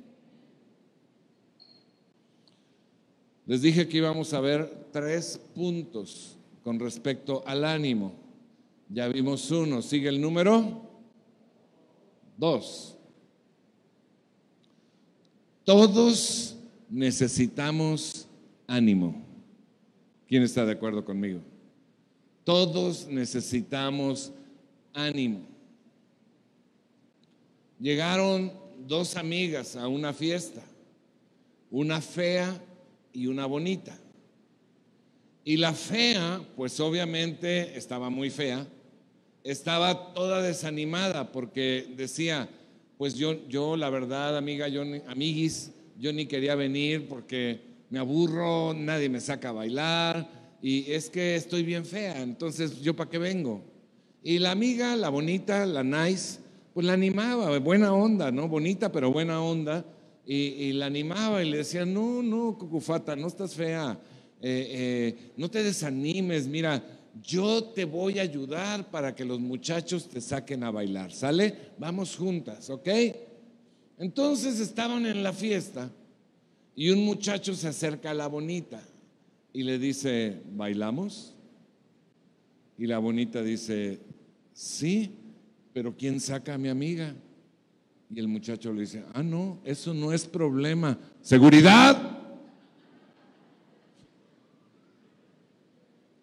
Les 3.46 3.62
dije 3.62 3.88
que 3.88 3.98
íbamos 3.98 4.34
a 4.34 4.42
ver 4.42 4.88
tres 4.92 5.40
puntos 5.54 6.40
con 6.64 6.80
respecto 6.80 7.44
al 7.46 7.64
ánimo. 7.64 8.16
Ya 8.90 9.08
vimos 9.10 9.52
uno, 9.52 9.84
sigue 9.84 10.10
el 10.10 10.20
número 10.20 10.82
dos. 12.36 12.97
Todos 15.68 16.56
necesitamos 16.90 18.26
ánimo. 18.68 19.22
¿Quién 20.26 20.44
está 20.44 20.66
de 20.66 20.72
acuerdo 20.72 21.04
conmigo? 21.04 21.42
Todos 22.46 23.06
necesitamos 23.08 24.32
ánimo. 24.94 25.42
Llegaron 27.82 28.54
dos 28.88 29.18
amigas 29.18 29.76
a 29.76 29.90
una 29.90 30.14
fiesta, 30.14 30.62
una 31.70 32.00
fea 32.00 32.64
y 33.12 33.28
una 33.28 33.46
bonita. 33.46 34.00
Y 35.44 35.58
la 35.58 35.74
fea, 35.74 36.48
pues 36.56 36.80
obviamente 36.80 37.78
estaba 37.78 38.10
muy 38.10 38.30
fea, 38.30 38.66
estaba 39.44 40.14
toda 40.14 40.42
desanimada 40.42 41.30
porque 41.34 41.94
decía, 41.98 42.48
pues 42.98 43.16
yo, 43.16 43.48
yo 43.48 43.78
la 43.78 43.90
verdad, 43.90 44.38
amiga, 44.38 44.68
yo, 44.68 44.84
amiguis, 45.08 45.72
yo 46.00 46.12
ni 46.14 46.26
quería 46.26 46.56
venir 46.56 47.08
porque 47.08 47.62
me 47.90 48.00
aburro, 48.00 48.74
nadie 48.74 49.10
me 49.10 49.22
saca 49.22 49.50
a 49.50 49.54
bailar 49.54 50.58
y 50.62 50.92
es 50.92 51.10
que 51.10 51.36
estoy 51.36 51.64
bien 51.64 51.86
fea, 51.86 52.22
entonces 52.22 52.82
yo 52.82 52.96
para 52.96 53.10
qué 53.10 53.18
vengo. 53.18 53.62
Y 54.24 54.40
la 54.40 54.52
amiga, 54.52 54.96
la 54.96 55.10
bonita, 55.10 55.66
la 55.66 55.84
nice, 55.84 56.40
pues 56.74 56.86
la 56.86 56.94
animaba, 56.94 57.58
buena 57.60 57.94
onda, 57.94 58.32
¿no? 58.32 58.48
Bonita, 58.48 58.92
pero 58.92 59.12
buena 59.12 59.42
onda. 59.42 59.86
Y, 60.26 60.74
la 60.74 60.88
animaba 60.88 61.42
y 61.42 61.50
le 61.50 61.58
decía, 61.58 61.86
no, 61.86 62.22
no, 62.22 62.58
cucufata, 62.58 63.16
no 63.16 63.28
estás 63.28 63.54
fea, 63.54 63.98
eh, 64.42 64.68
eh, 64.70 65.32
no 65.38 65.50
te 65.50 65.64
desanimes, 65.64 66.48
mira, 66.48 66.84
yo 67.22 67.64
te 67.64 67.86
voy 67.86 68.20
a 68.20 68.24
ayudar 68.24 68.90
para 68.90 69.16
que 69.16 69.26
los 69.26 69.40
muchachos 69.40 70.08
te 70.08 70.22
saquen 70.22 70.64
a 70.64 70.72
bailar, 70.72 71.12
¿sale? 71.12 71.72
Vamos 71.78 72.16
juntas, 72.16 72.70
¿ok? 72.70 72.88
Entonces 73.98 74.60
estaban 74.60 75.06
en 75.06 75.24
la 75.24 75.34
fiesta 75.34 75.92
y 76.76 76.90
un 76.90 77.04
muchacho 77.04 77.56
se 77.56 77.68
acerca 77.68 78.12
a 78.12 78.14
la 78.14 78.28
bonita 78.28 78.82
y 79.54 79.64
le 79.64 79.80
dice, 79.80 80.42
¿bailamos? 80.52 81.34
Y 82.78 82.86
la 82.86 83.00
bonita 83.00 83.42
dice, 83.42 84.00
sí, 84.54 85.12
pero 85.74 85.96
¿quién 85.98 86.20
saca 86.20 86.54
a 86.54 86.58
mi 86.58 86.70
amiga? 86.70 87.16
Y 88.14 88.20
el 88.20 88.28
muchacho 88.28 88.72
le 88.72 88.82
dice, 88.82 89.04
ah, 89.14 89.24
no, 89.24 89.60
eso 89.66 89.94
no 89.94 90.14
es 90.14 90.26
problema. 90.26 90.98
Seguridad. 91.22 92.07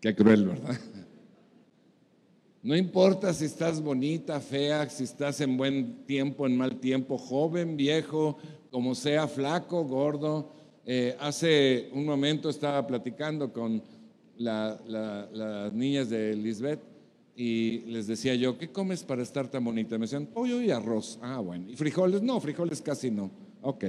Qué 0.04 0.14
cruel, 0.14 0.44
¿verdad? 0.44 0.78
No 2.62 2.76
importa 2.76 3.32
si 3.32 3.46
estás 3.46 3.80
bonita, 3.80 4.38
fea, 4.38 4.86
si 4.90 5.04
estás 5.04 5.40
en 5.40 5.56
buen 5.56 6.04
tiempo, 6.04 6.46
en 6.46 6.58
mal 6.58 6.76
tiempo, 6.76 7.16
joven, 7.16 7.74
viejo, 7.74 8.36
como 8.70 8.94
sea, 8.94 9.26
flaco, 9.26 9.82
gordo. 9.84 10.52
Eh, 10.84 11.16
hace 11.18 11.88
un 11.94 12.04
momento 12.04 12.50
estaba 12.50 12.86
platicando 12.86 13.50
con 13.50 13.82
las 14.36 15.72
niñas 15.72 16.10
de 16.10 16.36
Lisbeth 16.36 16.80
y 17.34 17.78
les 17.86 18.06
decía 18.06 18.34
yo, 18.34 18.58
¿qué 18.58 18.70
comes 18.70 19.02
para 19.04 19.22
estar 19.22 19.48
tan 19.48 19.64
bonita? 19.64 19.96
Me 19.96 20.02
decían, 20.02 20.26
pollo 20.26 20.60
y 20.60 20.70
arroz. 20.70 21.18
Ah, 21.22 21.38
bueno. 21.38 21.70
¿Y 21.70 21.76
frijoles? 21.76 22.20
No, 22.20 22.38
frijoles 22.42 22.82
casi 22.82 23.10
no. 23.10 23.30
Ok. 23.62 23.84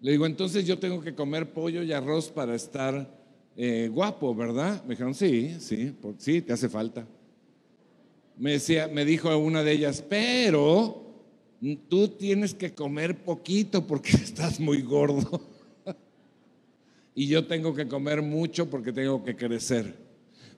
Le 0.00 0.10
digo, 0.10 0.26
entonces 0.26 0.66
yo 0.66 0.80
tengo 0.80 1.00
que 1.00 1.14
comer 1.14 1.52
pollo 1.52 1.84
y 1.84 1.92
arroz 1.92 2.28
para 2.28 2.56
estar 2.56 3.19
eh, 3.62 3.90
guapo, 3.92 4.34
¿verdad? 4.34 4.82
Me 4.84 4.94
dijeron, 4.94 5.14
sí, 5.14 5.54
sí, 5.60 5.94
sí, 6.16 6.40
te 6.40 6.54
hace 6.54 6.70
falta. 6.70 7.06
Me, 8.38 8.52
decía, 8.52 8.88
me 8.88 9.04
dijo 9.04 9.36
una 9.36 9.62
de 9.62 9.72
ellas, 9.72 10.02
pero 10.08 11.02
tú 11.90 12.08
tienes 12.08 12.54
que 12.54 12.72
comer 12.72 13.22
poquito 13.22 13.86
porque 13.86 14.12
estás 14.16 14.60
muy 14.60 14.80
gordo. 14.80 15.42
y 17.14 17.26
yo 17.26 17.46
tengo 17.46 17.74
que 17.74 17.86
comer 17.86 18.22
mucho 18.22 18.70
porque 18.70 18.94
tengo 18.94 19.22
que 19.22 19.36
crecer. 19.36 19.94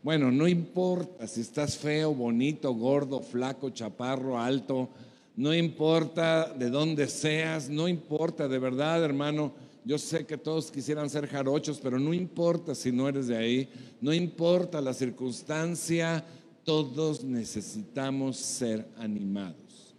Bueno, 0.05 0.31
no 0.31 0.47
importa 0.47 1.27
si 1.27 1.41
estás 1.41 1.77
feo, 1.77 2.15
bonito, 2.15 2.73
gordo, 2.73 3.21
flaco, 3.21 3.71
chaparro, 3.71 4.39
alto, 4.39 4.91
no 5.35 5.53
importa 5.53 6.55
de 6.57 6.71
dónde 6.71 7.09
seas, 7.09 7.69
no 7.69 7.89
importa 7.89 8.47
de 8.47 8.61
verdad, 8.61 9.03
hermano 9.03 9.55
yo 9.85 9.99
sé 9.99 10.25
que 10.27 10.39
todos 10.39 10.71
quisieran 10.71 11.11
ser 11.11 11.27
jarochos, 11.27 11.81
pero 11.81 11.99
no 11.99 12.15
importa 12.15 12.75
si 12.75 12.93
no 12.93 13.09
eres 13.09 13.27
de 13.27 13.37
ahí, 13.37 13.69
no 14.01 14.13
importa 14.13 14.81
la 14.81 14.95
circunstancia, 14.95 16.25
todos 16.65 17.25
necesitamos 17.25 18.37
ser 18.37 18.87
animados. 18.97 19.95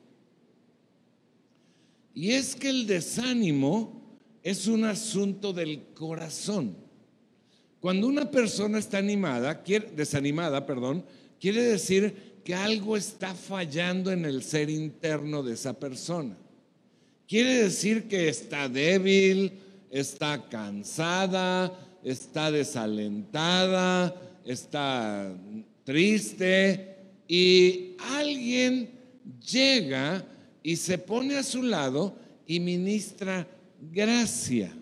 Y 2.14 2.32
es 2.32 2.56
que 2.56 2.70
el 2.70 2.88
desánimo 2.88 4.02
es 4.42 4.68
un 4.68 4.86
asunto 4.86 5.52
del 5.52 5.84
corazón. 5.94 6.76
Cuando 7.80 8.08
una 8.08 8.30
persona 8.30 8.80
está 8.80 9.00
animada, 9.00 9.62
desanimada, 9.96 10.66
perdón, 10.66 11.04
quiere 11.40 11.62
decir 11.64 12.34
que 12.46 12.54
algo 12.54 12.96
está 12.96 13.34
fallando 13.34 14.12
en 14.12 14.26
el 14.26 14.44
ser 14.44 14.70
interno 14.70 15.44
de 15.44 15.54
esa 15.54 15.78
persona. 15.78 16.38
Quiere 17.28 17.64
decir 17.64 18.08
que 18.08 18.30
está 18.30 18.70
débil, 18.70 19.54
está 19.94 20.50
cansada, 20.50 21.72
está 22.04 22.52
desalentada, 22.52 24.14
está 24.44 25.32
triste 25.84 26.98
y 27.28 27.96
alguien 28.00 28.90
llega 29.48 30.26
y 30.64 30.78
se 30.78 30.98
pone 30.98 31.38
a 31.38 31.44
su 31.44 31.62
lado 31.62 32.16
y 32.48 32.60
ministra 32.60 33.48
gracia. 33.92 34.74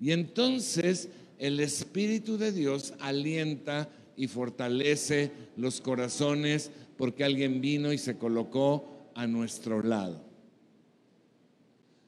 Y 0.00 0.12
entonces 0.12 1.10
el 1.38 1.60
Espíritu 1.60 2.38
de 2.38 2.50
Dios 2.50 2.94
alienta 3.00 3.90
y 4.16 4.26
fortalece 4.26 5.32
los 5.58 5.82
corazones 5.82 6.70
porque 6.96 7.24
alguien 7.24 7.60
vino 7.60 7.92
y 7.92 7.98
se 7.98 8.16
colocó 8.16 9.10
a 9.14 9.26
nuestro 9.26 9.82
lado. 9.82 10.24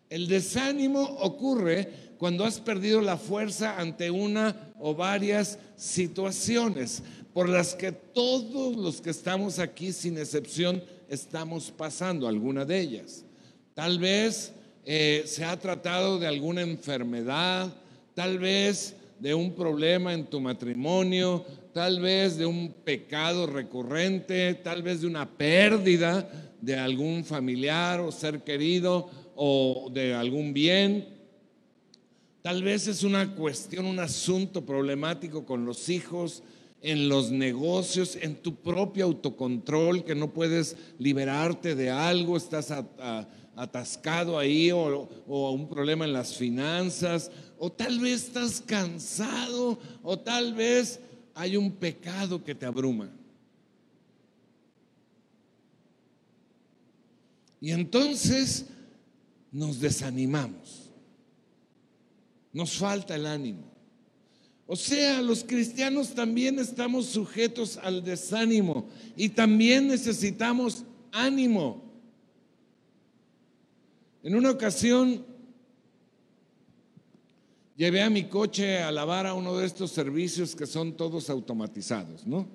El 0.09 0.27
desánimo 0.27 1.03
ocurre 1.03 2.08
cuando 2.19 2.45
has 2.45 2.61
perdido 2.61 3.01
la 3.01 3.17
fuerza 3.17 3.79
ante 3.79 4.11
una 4.11 4.73
o 4.79 4.95
varias 4.95 5.59
situaciones 5.77 7.03
por 7.33 7.49
las 7.49 7.75
que 7.75 7.93
todos 7.93 8.77
los 8.77 9.01
que 9.01 9.11
estamos 9.11 9.59
aquí, 9.59 9.93
sin 9.93 10.19
excepción, 10.19 10.83
estamos 11.09 11.71
pasando, 11.71 12.27
alguna 12.27 12.65
de 12.65 12.81
ellas. 12.81 13.25
Tal 13.75 13.99
vez 13.99 14.53
eh, 14.85 15.23
se 15.27 15.45
ha 15.45 15.57
tratado 15.57 16.19
de 16.19 16.27
alguna 16.27 16.63
enfermedad, 16.63 17.73
tal 18.15 18.39
vez 18.39 18.97
de 19.21 19.35
un 19.35 19.53
problema 19.53 20.13
en 20.13 20.27
tu 20.27 20.41
matrimonio, 20.41 21.45
tal 21.73 22.01
vez 22.01 22.37
de 22.37 22.47
un 22.47 22.73
pecado 22.73 23.47
recurrente, 23.47 24.55
tal 24.55 24.83
vez 24.83 25.03
de 25.03 25.07
una 25.07 25.29
pérdida 25.29 26.29
de 26.61 26.77
algún 26.77 27.25
familiar 27.25 28.01
o 28.01 28.11
ser 28.11 28.41
querido 28.41 29.09
o 29.37 29.89
de 29.93 30.15
algún 30.15 30.53
bien. 30.53 31.18
Tal 32.49 32.63
vez 32.63 32.87
es 32.87 33.03
una 33.03 33.35
cuestión, 33.35 33.85
un 33.85 33.99
asunto 33.99 34.65
problemático 34.65 35.45
con 35.45 35.67
los 35.67 35.91
hijos, 35.91 36.43
en 36.81 37.11
los 37.11 37.31
negocios, 37.31 38.17
en 38.17 38.37
tu 38.37 38.55
propio 38.55 39.05
autocontrol, 39.05 40.03
que 40.03 40.15
no 40.15 40.33
puedes 40.33 40.75
liberarte 40.99 41.75
de 41.75 41.91
algo, 41.91 42.39
estás 42.39 42.73
atascado 43.55 44.39
ahí, 44.39 44.71
o, 44.71 45.11
o, 45.29 45.53
un 45.53 45.69
problema 45.69 46.07
en 46.07 46.15
las 46.15 46.39
finanzas, 46.39 47.31
o 47.59 47.71
tal 47.71 48.01
vez 48.01 48.25
estás 48.29 48.63
cansado, 48.63 49.79
o 50.03 50.19
tal 50.19 50.55
vez 50.55 51.01
hay 51.35 51.55
un 51.55 51.71
pecado 51.71 52.43
que 52.43 52.55
te 52.55 52.65
abruma. 52.65 53.11
Y 57.61 57.73
entonces 57.73 58.65
nos 59.53 59.81
desanimamos. 59.81 60.88
Nos 62.53 62.77
falta 62.77 63.15
el 63.15 63.27
ánimo. 63.27 63.79
O 64.67 64.77
sea, 64.77 65.23
los 65.23 65.45
cristianos 65.45 66.15
también 66.15 66.59
estamos 66.59 67.07
sujetos 67.07 67.79
al 67.79 68.05
desánimo 68.05 68.87
y 69.17 69.31
también 69.31 69.89
necesitamos 69.89 70.85
ánimo. 71.11 71.83
En 74.23 74.35
una 74.35 74.51
ocasión 74.51 75.25
llevé 77.77 78.03
a 78.03 78.11
mi 78.11 78.25
coche 78.25 78.83
a 78.83 78.93
lavar 78.93 79.27
a 79.27 79.33
uno 79.33 79.57
de 79.57 79.65
estos 79.65 79.91
servicios 79.91 80.55
que 80.55 80.67
son 80.67 80.99
todos 80.99 81.31
automatizados, 81.31 82.27
¿no? 82.27 82.47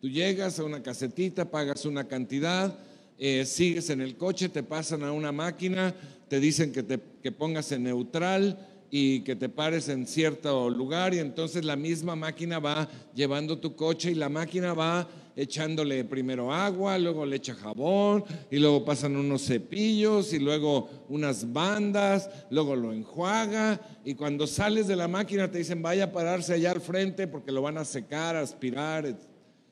Tú 0.00 0.08
llegas 0.08 0.58
a 0.58 0.64
una 0.64 0.82
casetita, 0.82 1.50
pagas 1.50 1.84
una 1.84 2.04
cantidad, 2.08 2.78
eh, 3.18 3.44
sigues 3.44 3.90
en 3.90 4.00
el 4.00 4.16
coche, 4.16 4.48
te 4.48 4.62
pasan 4.62 5.02
a 5.02 5.12
una 5.12 5.32
máquina, 5.32 5.94
te 6.28 6.40
dicen 6.40 6.72
que 6.72 6.82
te 6.82 6.98
que 7.22 7.32
pongas 7.32 7.72
en 7.72 7.82
neutral, 7.82 8.67
y 8.90 9.20
que 9.20 9.36
te 9.36 9.48
pares 9.48 9.88
en 9.88 10.06
cierto 10.06 10.70
lugar 10.70 11.14
y 11.14 11.18
entonces 11.18 11.64
la 11.64 11.76
misma 11.76 12.16
máquina 12.16 12.58
va 12.58 12.88
llevando 13.14 13.58
tu 13.58 13.76
coche 13.76 14.10
y 14.10 14.14
la 14.14 14.28
máquina 14.28 14.72
va 14.72 15.08
echándole 15.38 16.02
primero 16.02 16.52
agua, 16.52 16.98
luego 16.98 17.24
le 17.24 17.36
echa 17.36 17.54
jabón, 17.54 18.24
y 18.50 18.58
luego 18.58 18.84
pasan 18.84 19.16
unos 19.16 19.46
cepillos, 19.46 20.32
y 20.32 20.40
luego 20.40 20.88
unas 21.08 21.52
bandas, 21.52 22.28
luego 22.50 22.74
lo 22.74 22.92
enjuaga, 22.92 23.80
y 24.04 24.14
cuando 24.14 24.48
sales 24.48 24.88
de 24.88 24.96
la 24.96 25.06
máquina 25.06 25.48
te 25.48 25.58
dicen 25.58 25.80
vaya 25.80 26.04
a 26.04 26.12
pararse 26.12 26.54
allá 26.54 26.72
al 26.72 26.80
frente 26.80 27.28
porque 27.28 27.52
lo 27.52 27.62
van 27.62 27.78
a 27.78 27.84
secar, 27.84 28.34
aspirar, 28.34 29.16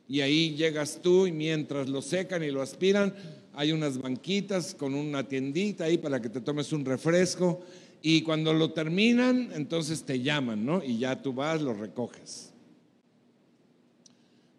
y 0.07 0.21
ahí 0.21 0.55
llegas 0.55 1.01
tú 1.03 1.27
y 1.27 1.33
mientras 1.33 1.89
lo 1.89 2.01
secan 2.01 2.45
y 2.45 2.53
lo 2.53 2.63
aspiran, 2.63 3.13
hay 3.53 3.73
unas 3.73 3.99
banquitas 3.99 4.73
con 4.73 4.95
una 4.95 5.27
tiendita 5.27 5.85
ahí 5.85 5.99
para 5.99 6.23
que 6.23 6.29
te 6.29 6.41
tomes 6.41 6.73
un 6.73 6.85
refresco 6.85 7.61
y 8.03 8.23
cuando 8.23 8.53
lo 8.53 8.73
terminan, 8.73 9.51
entonces 9.55 10.05
te 10.05 10.21
llaman, 10.21 10.65
¿no? 10.65 10.83
Y 10.83 10.99
ya 10.99 11.21
tú 11.23 11.33
vas, 11.33 11.61
lo 11.61 11.75
recoges. 11.75 12.53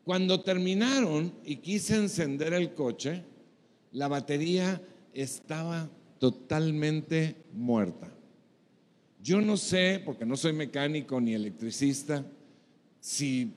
Cuando 0.04 0.42
terminaron 0.42 1.34
y 1.44 1.58
quise 1.58 1.96
encender 1.96 2.54
el 2.54 2.74
coche, 2.74 3.24
la 3.92 4.08
batería 4.08 4.82
estaba 5.14 5.90
totalmente 6.20 7.36
muerta. 7.54 8.12
Yo 9.22 9.42
no 9.42 9.58
sé, 9.58 10.02
porque 10.06 10.26
no 10.26 10.38
soy 10.38 10.54
mecánico 10.54 11.20
ni 11.20 11.34
electricista, 11.34 12.26
si 13.00 13.52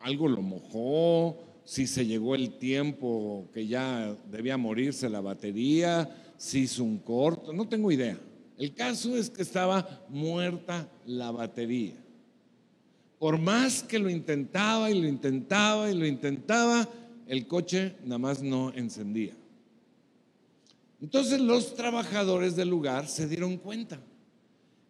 algo 0.00 0.28
lo 0.28 0.40
mojó, 0.40 1.38
si 1.64 1.86
se 1.86 2.06
llegó 2.06 2.34
el 2.34 2.58
tiempo 2.58 3.48
que 3.52 3.66
ya 3.66 4.16
debía 4.30 4.56
morirse 4.56 5.08
la 5.08 5.20
batería, 5.20 6.08
si 6.36 6.60
hizo 6.60 6.82
un 6.82 6.98
corto, 6.98 7.52
no 7.52 7.68
tengo 7.68 7.92
idea. 7.92 8.18
El 8.60 8.74
caso 8.74 9.16
es 9.16 9.30
que 9.30 9.40
estaba 9.40 10.04
muerta 10.10 10.86
la 11.06 11.30
batería. 11.30 11.94
Por 13.18 13.38
más 13.38 13.82
que 13.82 13.98
lo 13.98 14.10
intentaba 14.10 14.90
y 14.90 15.00
lo 15.00 15.08
intentaba 15.08 15.90
y 15.90 15.94
lo 15.94 16.04
intentaba, 16.04 16.86
el 17.26 17.46
coche 17.46 17.94
nada 18.04 18.18
más 18.18 18.42
no 18.42 18.70
encendía. 18.74 19.32
Entonces 21.00 21.40
los 21.40 21.74
trabajadores 21.74 22.54
del 22.54 22.68
lugar 22.68 23.08
se 23.08 23.26
dieron 23.26 23.56
cuenta 23.56 23.98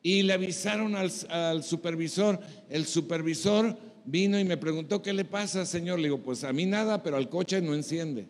y 0.03 0.25
le 0.25 0.33
avisaron 0.33 0.97
al, 0.97 1.63
supervisor. 1.63 2.41
El 2.69 2.87
supervisor 2.87 3.79
vino 4.05 4.37
y 4.41 4.43
me 4.43 4.57
preguntó, 4.57 5.01
¿qué 5.01 5.13
le 5.13 5.25
pasa, 5.25 5.65
señor? 5.65 6.01
Le 6.01 6.09
digo, 6.09 6.19
pues 6.19 6.43
a 6.43 6.53
mí 6.53 6.67
nada, 6.67 7.05
pero 7.05 7.19
al 7.19 7.29
coche 7.29 7.61
no 7.61 7.73
enciende. 7.73 8.27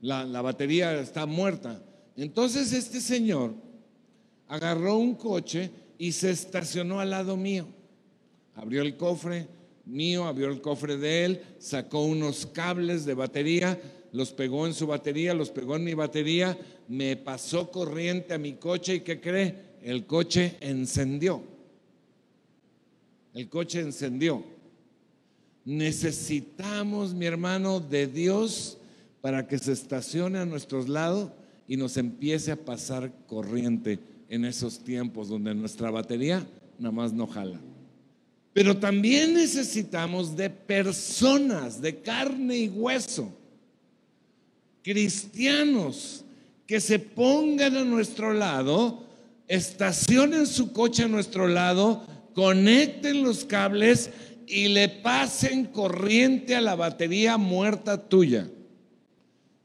La 0.00 0.40
batería 0.40 0.98
está 0.98 1.26
muerta. 1.26 1.82
Entonces 2.16 2.72
este 2.72 3.02
señor 3.02 3.63
agarró 4.54 4.96
un 4.96 5.14
coche 5.14 5.70
y 5.98 6.12
se 6.12 6.30
estacionó 6.30 7.00
al 7.00 7.10
lado 7.10 7.36
mío. 7.36 7.66
Abrió 8.54 8.82
el 8.82 8.96
cofre 8.96 9.48
mío, 9.84 10.24
abrió 10.24 10.48
el 10.48 10.60
cofre 10.60 10.96
de 10.96 11.24
él, 11.24 11.42
sacó 11.58 12.04
unos 12.04 12.46
cables 12.46 13.04
de 13.04 13.14
batería, 13.14 13.80
los 14.12 14.32
pegó 14.32 14.66
en 14.66 14.74
su 14.74 14.86
batería, 14.86 15.34
los 15.34 15.50
pegó 15.50 15.76
en 15.76 15.84
mi 15.84 15.94
batería, 15.94 16.56
me 16.88 17.16
pasó 17.16 17.70
corriente 17.70 18.34
a 18.34 18.38
mi 18.38 18.54
coche 18.54 18.96
y 18.96 19.00
¿qué 19.00 19.20
cree? 19.20 19.74
El 19.82 20.06
coche 20.06 20.56
encendió. 20.60 21.42
El 23.34 23.48
coche 23.48 23.80
encendió. 23.80 24.44
Necesitamos, 25.64 27.12
mi 27.12 27.26
hermano, 27.26 27.80
de 27.80 28.06
Dios 28.06 28.78
para 29.20 29.48
que 29.48 29.58
se 29.58 29.72
estacione 29.72 30.38
a 30.38 30.46
nuestros 30.46 30.88
lados 30.88 31.32
y 31.66 31.76
nos 31.76 31.96
empiece 31.96 32.52
a 32.52 32.64
pasar 32.64 33.10
corriente 33.26 33.98
en 34.28 34.44
esos 34.44 34.78
tiempos 34.78 35.28
donde 35.28 35.54
nuestra 35.54 35.90
batería 35.90 36.46
nada 36.78 36.92
más 36.92 37.12
no 37.12 37.26
jala. 37.26 37.60
Pero 38.52 38.76
también 38.76 39.34
necesitamos 39.34 40.36
de 40.36 40.50
personas, 40.50 41.80
de 41.80 42.00
carne 42.00 42.56
y 42.56 42.68
hueso, 42.68 43.32
cristianos 44.82 46.24
que 46.66 46.80
se 46.80 46.98
pongan 46.98 47.76
a 47.76 47.84
nuestro 47.84 48.32
lado, 48.32 49.04
estacionen 49.48 50.46
su 50.46 50.72
coche 50.72 51.04
a 51.04 51.08
nuestro 51.08 51.48
lado 51.48 52.06
conecten 52.34 53.22
los 53.22 53.44
cables 53.44 54.10
y 54.46 54.68
le 54.68 54.88
pasen 54.88 55.66
corriente 55.66 56.54
a 56.54 56.60
la 56.60 56.74
batería 56.74 57.38
muerta 57.38 58.08
tuya. 58.08 58.50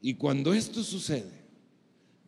Y 0.00 0.14
cuando 0.14 0.54
esto 0.54 0.82
sucede, 0.82 1.39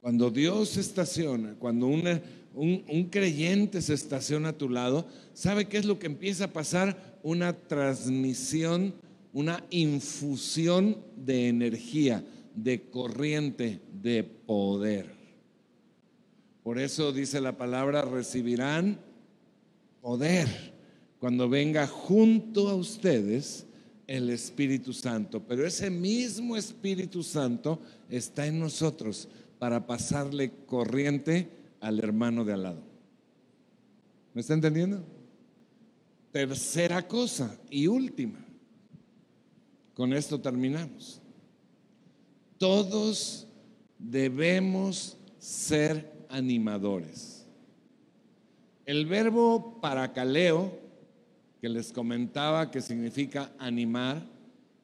cuando 0.03 0.33
Dios 0.33 0.79
estaciona, 0.79 1.55
cuando 1.61 1.87
un, 1.87 2.21
un, 2.55 3.05
creyente 3.05 3.81
se 3.81 3.95
estaciona 3.95 4.49
a 4.49 4.59
tu 4.59 4.69
lado, 4.69 5.07
¿sabe 5.33 5.67
qué 5.67 5.79
es 5.79 5.85
lo 5.85 6.01
que 6.01 6.07
empieza 6.07 6.47
a 6.47 6.53
pasar? 6.53 7.21
Una 7.23 7.53
transmisión, 7.53 8.95
una 9.33 9.63
infusión 9.71 10.99
de 11.15 11.47
energía, 11.47 12.25
de 12.57 12.83
corriente, 12.83 13.79
de 14.03 14.25
poder. 14.25 15.07
Por 16.65 16.81
eso 16.81 17.13
dice 17.13 17.41
la 17.41 17.57
palabra, 17.57 18.03
recibirán 18.03 18.99
poder 20.01 20.49
cuando 21.21 21.49
venga 21.49 21.87
junto 21.87 22.69
a 22.69 22.75
ustedes 22.75 23.67
el 24.09 24.31
Espíritu 24.31 24.93
Santo. 24.93 25.41
Pero 25.47 25.65
ese 25.65 25.91
mismo 25.91 26.57
Espíritu 26.57 27.23
Santo 27.23 27.79
está 28.11 28.49
en 28.49 28.59
nosotros 28.59 29.29
para 29.63 29.87
pasarle 29.87 30.51
corriente 30.67 31.49
al 31.81 32.01
hermano 32.01 32.45
de 32.45 32.53
al 32.53 32.65
lado. 32.65 32.83
¿Me 34.35 34.41
está 34.41 34.55
entendiendo? 34.55 35.05
Tercera 36.33 37.07
cosa 37.07 37.57
y 37.71 37.87
última. 37.87 38.45
Con 39.95 40.15
esto 40.15 40.41
terminamos. 40.41 41.23
Todos 42.59 43.47
debemos 44.01 45.17
ser 45.39 46.11
animadores. 46.29 47.47
El 48.85 49.07
verbo 49.07 49.81
paracaleo, 49.81 50.77
que 51.61 51.69
les 51.69 51.93
comentaba 51.93 52.69
que 52.73 52.81
significa 52.81 53.53
animar, 53.61 54.27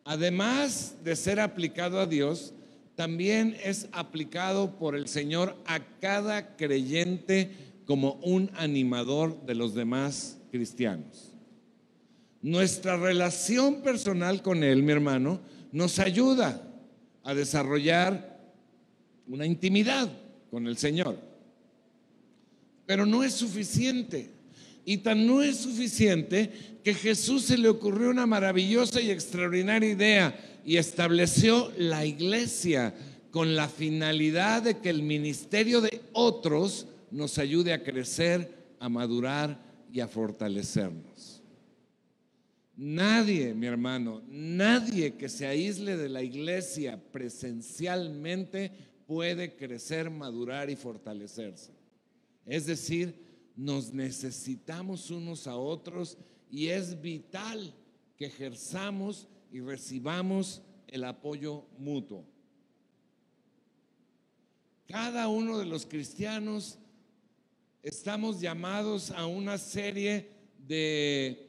además 0.05 0.95
de 1.03 1.17
ser 1.17 1.41
aplicado 1.41 1.99
a 1.99 2.07
Dios, 2.07 2.55
también 2.99 3.57
es 3.63 3.89
aplicado 3.93 4.77
por 4.77 4.97
el 4.97 5.07
Señor 5.07 5.55
a 5.67 5.79
cada 6.01 6.57
creyente 6.57 7.53
como 7.85 8.15
un 8.25 8.51
animador 8.57 9.47
de 9.47 9.55
los 9.55 9.73
demás 9.73 10.37
cristianos. 10.51 11.33
Nuestra 12.43 12.97
relación 12.97 13.83
personal 13.83 14.43
con 14.43 14.65
Él, 14.65 14.83
mi 14.83 14.91
hermano, 14.91 15.41
nos 15.71 16.01
ayuda 16.01 16.61
a 17.23 17.35
desarrollar 17.35 18.37
una 19.29 19.47
intimidad 19.47 20.11
con 20.51 20.67
el 20.67 20.77
Señor. 20.77 21.21
Pero 22.85 23.07
no 23.07 23.23
es 23.23 23.33
suficiente. 23.33 24.29
Y 24.85 24.97
tan 24.97 25.25
no 25.25 25.41
es 25.41 25.59
suficiente 25.59 26.51
que 26.83 26.95
Jesús 26.95 27.45
se 27.45 27.59
le 27.59 27.69
ocurrió 27.69 28.11
una 28.11 28.27
maravillosa 28.27 29.01
y 29.01 29.13
extraordinaria 29.13 29.89
idea 29.89 30.58
y 30.69 30.77
estableció 30.77 31.73
la 31.79 32.05
iglesia 32.05 32.95
con 33.31 33.57
la 33.57 33.71
finalidad 33.71 34.65
de 34.65 34.77
que 34.77 34.91
el 34.91 35.03
ministerio 35.03 35.81
de 35.81 36.03
otros 36.13 36.87
nos 37.11 37.39
ayude 37.39 37.73
a 37.73 37.83
crecer, 37.83 38.75
a 38.79 38.91
madurar 38.91 39.59
y 39.91 40.01
a 40.01 40.09
fortalecernos. 40.09 41.43
Nadie, 42.77 43.55
mi 43.55 43.67
hermano, 43.67 44.21
nadie 44.29 45.15
que 45.15 45.31
se 45.31 45.47
aísle 45.47 45.97
de 45.97 46.11
la 46.11 46.23
iglesia 46.23 47.01
presencialmente 47.13 48.71
puede 49.07 49.57
crecer, 49.57 50.11
madurar 50.11 50.69
y 50.69 50.77
fortalecerse. 50.77 51.73
Es 52.45 52.67
decir, 52.67 53.15
nos 53.57 53.95
necesitamos 53.95 55.11
unos 55.11 55.47
a 55.47 55.57
otros 55.57 56.19
y 56.51 56.67
es 56.67 57.01
vital 57.01 57.73
que 58.19 58.27
ejerzamos 58.27 59.29
y 59.51 59.61
recibamos 59.61 60.63
el 60.87 61.05
apoyo 61.05 61.65
mutuo. 61.79 62.25
Cada 64.87 65.29
uno 65.29 65.59
de 65.59 65.67
los 65.67 65.85
cristianos 65.85 66.79
estamos 67.83 68.41
llamados 68.41 69.11
a 69.11 69.27
una 69.27 69.59
serie 69.59 70.31
de 70.67 71.49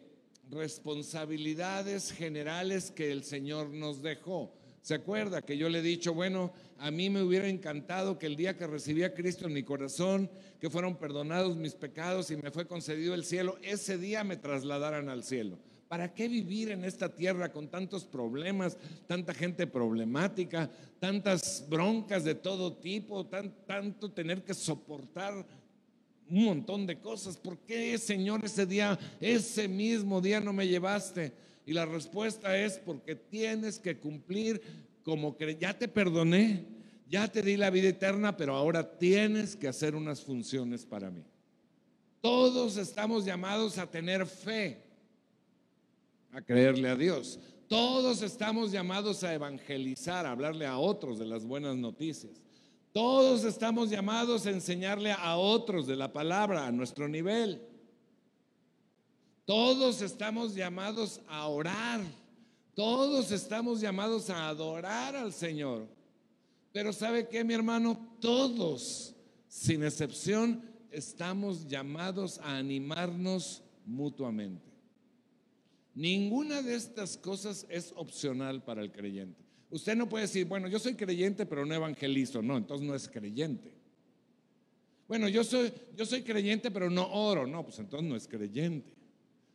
responsabilidades 0.49 2.11
generales 2.11 2.91
que 2.91 3.11
el 3.11 3.23
Señor 3.23 3.69
nos 3.69 4.01
dejó. 4.01 4.53
¿Se 4.81 4.95
acuerda 4.95 5.41
que 5.41 5.57
yo 5.57 5.69
le 5.69 5.79
he 5.79 5.83
dicho, 5.83 6.13
bueno, 6.13 6.51
a 6.77 6.91
mí 6.91 7.09
me 7.09 7.21
hubiera 7.21 7.47
encantado 7.47 8.17
que 8.17 8.25
el 8.25 8.35
día 8.35 8.57
que 8.57 8.65
recibí 8.65 9.03
a 9.03 9.13
Cristo 9.13 9.45
en 9.45 9.53
mi 9.53 9.63
corazón, 9.63 10.29
que 10.59 10.69
fueron 10.69 10.95
perdonados 10.97 11.57
mis 11.57 11.75
pecados 11.75 12.31
y 12.31 12.37
me 12.37 12.51
fue 12.51 12.65
concedido 12.65 13.13
el 13.13 13.25
cielo, 13.25 13.57
ese 13.61 13.97
día 13.97 14.23
me 14.23 14.37
trasladaran 14.37 15.09
al 15.09 15.23
cielo. 15.23 15.59
¿Para 15.89 16.13
qué 16.13 16.27
vivir 16.27 16.69
en 16.69 16.85
esta 16.85 17.09
tierra 17.09 17.51
con 17.51 17.67
tantos 17.67 18.05
problemas, 18.05 18.77
tanta 19.07 19.33
gente 19.33 19.65
problemática, 19.65 20.69
tantas 20.99 21.65
broncas 21.67 22.23
de 22.23 22.35
todo 22.35 22.73
tipo, 22.73 23.25
tanto 23.25 24.11
tener 24.11 24.43
que 24.43 24.53
soportar 24.53 25.43
un 26.29 26.45
montón 26.45 26.85
de 26.85 26.99
cosas? 26.99 27.37
¿Por 27.37 27.57
qué, 27.57 27.97
Señor, 27.97 28.45
ese 28.45 28.67
día, 28.67 28.99
ese 29.19 29.67
mismo 29.67 30.21
día 30.21 30.39
no 30.39 30.53
me 30.53 30.67
llevaste? 30.67 31.33
Y 31.65 31.73
la 31.73 31.87
respuesta 31.87 32.55
es 32.55 32.77
porque 32.77 33.15
tienes 33.15 33.79
que 33.79 33.97
cumplir 33.97 34.61
como 35.03 35.35
que 35.35 35.57
ya 35.59 35.75
te 35.75 35.87
perdoné, 35.87 36.67
ya 37.09 37.27
te 37.27 37.41
di 37.41 37.57
la 37.57 37.71
vida 37.71 37.89
eterna, 37.89 38.37
pero 38.37 38.55
ahora 38.55 38.99
tienes 38.99 39.55
que 39.55 39.67
hacer 39.67 39.95
unas 39.95 40.21
funciones 40.21 40.85
para 40.85 41.09
mí. 41.09 41.23
Todos 42.21 42.77
estamos 42.77 43.25
llamados 43.25 43.79
a 43.79 43.89
tener 43.89 44.27
fe, 44.27 44.83
a 46.31 46.41
creerle 46.41 46.89
a 46.89 46.95
Dios. 46.95 47.39
Todos 47.67 48.21
estamos 48.21 48.71
llamados 48.71 49.23
a 49.23 49.33
evangelizar, 49.33 50.25
a 50.25 50.31
hablarle 50.31 50.65
a 50.65 50.77
otros 50.77 51.19
de 51.19 51.25
las 51.25 51.45
buenas 51.45 51.75
noticias. 51.75 52.41
Todos 52.91 53.43
estamos 53.43 53.91
llamados 53.91 54.45
a 54.45 54.49
enseñarle 54.49 55.11
a 55.11 55.37
otros 55.37 55.85
de 55.85 55.95
la 55.95 56.11
palabra 56.11 56.65
a 56.65 56.71
nuestro 56.71 57.07
nivel. 57.07 57.61
Todos 59.45 60.01
estamos 60.01 60.55
llamados 60.55 61.21
a 61.27 61.47
orar. 61.47 62.01
Todos 62.73 63.31
estamos 63.31 63.81
llamados 63.81 64.29
a 64.29 64.47
adorar 64.47 65.15
al 65.15 65.33
Señor. 65.33 65.87
Pero 66.71 66.93
¿sabe 66.93 67.27
qué, 67.27 67.43
mi 67.43 67.53
hermano? 67.53 68.15
Todos, 68.19 69.15
sin 69.47 69.83
excepción, 69.83 70.63
estamos 70.91 71.67
llamados 71.67 72.39
a 72.39 72.57
animarnos 72.57 73.61
mutuamente. 73.85 74.68
Ninguna 75.99 76.61
de 76.61 76.75
estas 76.75 77.17
cosas 77.17 77.67
es 77.69 77.91
opcional 77.93 78.63
para 78.63 78.81
el 78.81 78.89
creyente. 78.89 79.43
Usted 79.69 79.97
no 79.97 80.07
puede 80.07 80.27
decir, 80.27 80.45
bueno, 80.45 80.69
yo 80.69 80.79
soy 80.79 80.95
creyente, 80.95 81.45
pero 81.45 81.65
no 81.65 81.75
evangelizo. 81.75 82.41
No, 82.41 82.55
entonces 82.55 82.87
no 82.87 82.95
es 82.95 83.09
creyente. 83.09 83.73
Bueno, 85.09 85.27
yo 85.27 85.43
soy, 85.43 85.73
yo 85.97 86.05
soy 86.05 86.21
creyente, 86.21 86.71
pero 86.71 86.89
no 86.89 87.05
oro. 87.11 87.45
No, 87.45 87.65
pues 87.65 87.79
entonces 87.79 88.07
no 88.07 88.15
es 88.15 88.29
creyente. 88.29 88.93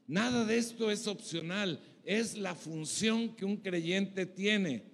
Nada 0.06 0.44
de 0.44 0.58
esto 0.58 0.90
es 0.90 1.06
opcional. 1.06 1.80
Es 2.04 2.36
la 2.36 2.54
función 2.54 3.34
que 3.34 3.46
un 3.46 3.56
creyente 3.56 4.26
tiene. 4.26 4.84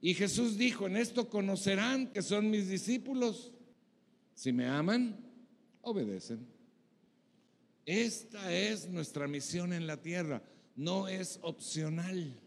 Y 0.00 0.14
Jesús 0.14 0.58
dijo, 0.58 0.88
en 0.88 0.96
esto 0.96 1.28
conocerán 1.28 2.08
que 2.08 2.22
son 2.22 2.50
mis 2.50 2.68
discípulos. 2.68 3.52
Si 4.34 4.52
me 4.52 4.66
aman, 4.66 5.16
obedecen. 5.80 6.57
Esta 7.88 8.52
es 8.52 8.86
nuestra 8.86 9.26
misión 9.26 9.72
en 9.72 9.86
la 9.86 9.96
tierra, 9.96 10.42
no 10.76 11.08
es 11.08 11.38
opcional. 11.40 12.38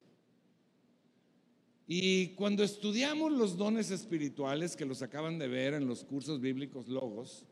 Y 1.87 2.35
cuando 2.35 2.63
estudiamos 2.63 3.31
los 3.31 3.57
dones 3.57 3.89
espirituales, 3.89 4.75
que 4.75 4.85
los 4.85 5.01
acaban 5.01 5.39
de 5.39 5.47
ver 5.47 5.73
en 5.73 5.87
los 5.87 6.03
cursos 6.03 6.39
bíblicos 6.39 6.87
Logos, 6.87 7.43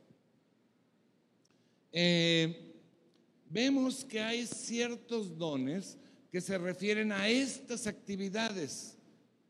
eh, 1.92 2.76
vemos 3.50 4.06
que 4.06 4.20
hay 4.20 4.46
ciertos 4.46 5.36
dones 5.36 5.98
que 6.32 6.42
se 6.42 6.60
refieren 6.60 7.12
a 7.12 7.28
estas 7.28 7.88
actividades 7.88 9.00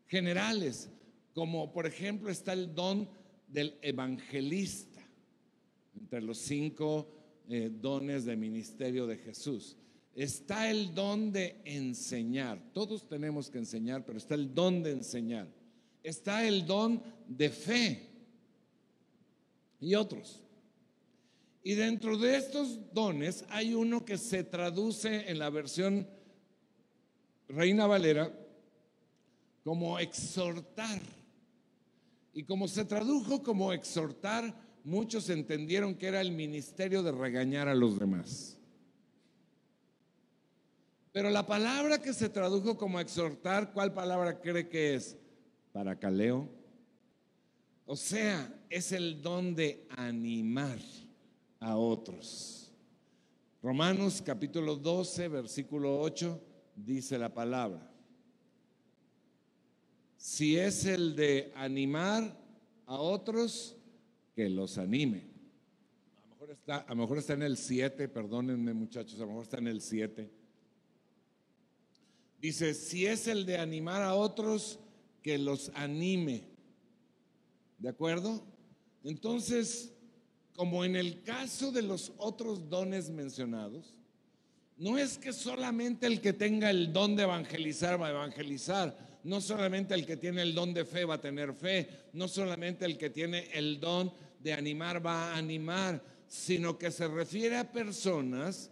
generales, 0.06 0.88
como 1.34 1.70
por 1.74 1.84
ejemplo 1.84 2.30
está 2.30 2.54
el 2.54 2.74
don 2.74 3.06
del 3.48 3.76
evangelista, 3.82 5.06
entre 5.94 6.22
los 6.22 6.38
cinco 6.38 7.19
eh, 7.50 7.68
dones 7.68 8.24
de 8.24 8.36
ministerio 8.36 9.08
de 9.08 9.16
Jesús. 9.16 9.76
Está 10.14 10.70
el 10.70 10.94
don 10.94 11.32
de 11.32 11.60
enseñar. 11.64 12.62
Todos 12.72 13.08
tenemos 13.08 13.50
que 13.50 13.58
enseñar, 13.58 14.04
pero 14.04 14.18
está 14.18 14.36
el 14.36 14.54
don 14.54 14.84
de 14.84 14.92
enseñar. 14.92 15.48
Está 16.04 16.46
el 16.46 16.64
don 16.64 17.02
de 17.26 17.50
fe 17.50 18.08
y 19.80 19.96
otros. 19.96 20.44
Y 21.64 21.74
dentro 21.74 22.16
de 22.16 22.36
estos 22.36 22.78
dones 22.92 23.44
hay 23.48 23.74
uno 23.74 24.04
que 24.04 24.16
se 24.16 24.44
traduce 24.44 25.28
en 25.28 25.40
la 25.40 25.50
versión 25.50 26.08
Reina 27.48 27.88
Valera 27.88 28.32
como 29.64 29.98
exhortar. 29.98 31.00
Y 32.32 32.44
como 32.44 32.68
se 32.68 32.84
tradujo 32.84 33.42
como 33.42 33.72
exhortar, 33.72 34.54
muchos 34.84 35.30
entendieron 35.30 35.94
que 35.94 36.08
era 36.08 36.20
el 36.20 36.32
ministerio 36.32 37.02
de 37.02 37.12
regañar 37.12 37.68
a 37.68 37.74
los 37.74 37.98
demás. 37.98 38.56
Pero 41.12 41.30
la 41.30 41.46
palabra 41.46 42.00
que 42.00 42.12
se 42.12 42.28
tradujo 42.28 42.76
como 42.76 43.00
exhortar, 43.00 43.72
¿cuál 43.72 43.92
palabra 43.92 44.40
cree 44.40 44.68
que 44.68 44.94
es? 44.94 45.16
Paracaleo. 45.72 46.48
O 47.86 47.96
sea, 47.96 48.54
es 48.68 48.92
el 48.92 49.20
don 49.20 49.54
de 49.56 49.86
animar 49.96 50.78
a 51.58 51.76
otros. 51.76 52.72
Romanos 53.62 54.22
capítulo 54.24 54.76
12, 54.76 55.28
versículo 55.28 56.00
8, 56.00 56.40
dice 56.76 57.18
la 57.18 57.34
palabra. 57.34 57.90
Si 60.16 60.56
es 60.56 60.84
el 60.84 61.16
de 61.16 61.52
animar 61.56 62.36
a 62.86 62.94
otros, 62.94 63.76
que 64.40 64.48
los 64.48 64.78
anime. 64.78 65.26
A 66.16 66.22
lo 66.22 66.28
mejor 66.30 66.50
está, 66.52 66.76
a 66.78 66.94
lo 66.94 66.96
mejor 66.96 67.18
está 67.18 67.34
en 67.34 67.42
el 67.42 67.58
7, 67.58 68.08
perdónenme 68.08 68.72
muchachos, 68.72 69.16
a 69.16 69.24
lo 69.24 69.26
mejor 69.26 69.42
está 69.42 69.58
en 69.58 69.66
el 69.66 69.82
7. 69.82 70.30
Dice, 72.40 72.72
si 72.72 73.04
es 73.04 73.26
el 73.26 73.44
de 73.44 73.58
animar 73.58 74.00
a 74.00 74.14
otros, 74.14 74.78
que 75.22 75.36
los 75.36 75.70
anime. 75.74 76.44
¿De 77.80 77.90
acuerdo? 77.90 78.42
Entonces, 79.04 79.92
como 80.56 80.86
en 80.86 80.96
el 80.96 81.22
caso 81.22 81.70
de 81.70 81.82
los 81.82 82.14
otros 82.16 82.70
dones 82.70 83.10
mencionados, 83.10 83.94
no 84.78 84.96
es 84.96 85.18
que 85.18 85.34
solamente 85.34 86.06
el 86.06 86.22
que 86.22 86.32
tenga 86.32 86.70
el 86.70 86.94
don 86.94 87.14
de 87.14 87.24
evangelizar 87.24 88.00
va 88.00 88.06
a 88.06 88.12
evangelizar, 88.12 89.20
no 89.22 89.42
solamente 89.42 89.92
el 89.92 90.06
que 90.06 90.16
tiene 90.16 90.40
el 90.40 90.54
don 90.54 90.72
de 90.72 90.86
fe 90.86 91.04
va 91.04 91.16
a 91.16 91.20
tener 91.20 91.52
fe, 91.52 91.90
no 92.14 92.26
solamente 92.26 92.86
el 92.86 92.96
que 92.96 93.10
tiene 93.10 93.50
el 93.52 93.78
don 93.78 94.10
de 94.40 94.52
animar 94.52 95.04
va 95.04 95.32
a 95.32 95.36
animar, 95.36 96.02
sino 96.26 96.78
que 96.78 96.90
se 96.90 97.06
refiere 97.08 97.56
a 97.56 97.70
personas 97.70 98.70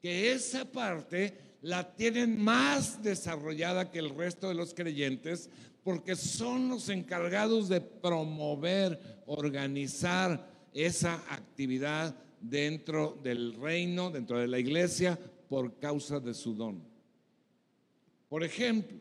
que 0.00 0.32
esa 0.32 0.64
parte 0.64 1.36
la 1.62 1.94
tienen 1.94 2.42
más 2.42 3.02
desarrollada 3.02 3.90
que 3.90 3.98
el 3.98 4.10
resto 4.10 4.48
de 4.48 4.54
los 4.54 4.72
creyentes 4.72 5.50
porque 5.82 6.16
son 6.16 6.68
los 6.68 6.88
encargados 6.88 7.68
de 7.68 7.80
promover, 7.80 9.22
organizar 9.26 10.48
esa 10.72 11.14
actividad 11.32 12.14
dentro 12.40 13.18
del 13.22 13.54
reino, 13.54 14.10
dentro 14.10 14.38
de 14.38 14.48
la 14.48 14.58
iglesia, 14.58 15.18
por 15.48 15.78
causa 15.78 16.20
de 16.20 16.34
su 16.34 16.54
don. 16.54 16.82
Por 18.28 18.44
ejemplo, 18.44 18.98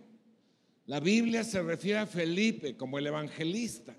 la 0.87 0.99
Biblia 0.99 1.43
se 1.43 1.61
refiere 1.61 1.99
a 1.99 2.07
Felipe 2.07 2.75
como 2.75 2.97
el 2.97 3.07
evangelista, 3.07 3.95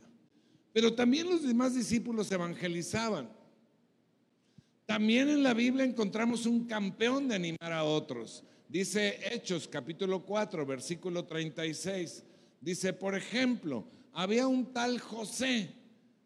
pero 0.73 0.95
también 0.95 1.29
los 1.29 1.43
demás 1.43 1.75
discípulos 1.75 2.31
evangelizaban. 2.31 3.29
También 4.87 5.29
en 5.29 5.43
la 5.43 5.55
Biblia 5.55 5.85
encontramos 5.85 6.47
un 6.47 6.67
campeón 6.67 7.29
de 7.29 7.37
animar 7.37 7.73
a 7.73 7.85
otros. 7.85 8.45
Dice 8.69 9.19
Hechos 9.33 9.69
capítulo 9.69 10.25
4, 10.25 10.67
versículo 10.67 11.25
36. 11.25 12.25
Dice, 12.61 12.93
por 12.93 13.15
ejemplo, 13.15 13.85
había 14.13 14.47
un 14.47 14.73
tal 14.73 14.99
José 14.99 15.71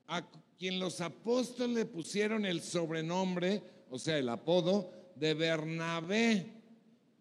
a 0.06 0.26
quien 0.58 0.78
los 0.78 1.00
apóstoles 1.00 1.76
le 1.76 1.86
pusieron 1.86 2.44
el 2.44 2.60
sobrenombre, 2.60 3.62
o 3.90 3.98
sea, 3.98 4.18
el 4.18 4.28
apodo 4.28 4.90
de 5.16 5.34
Bernabé, 5.34 6.46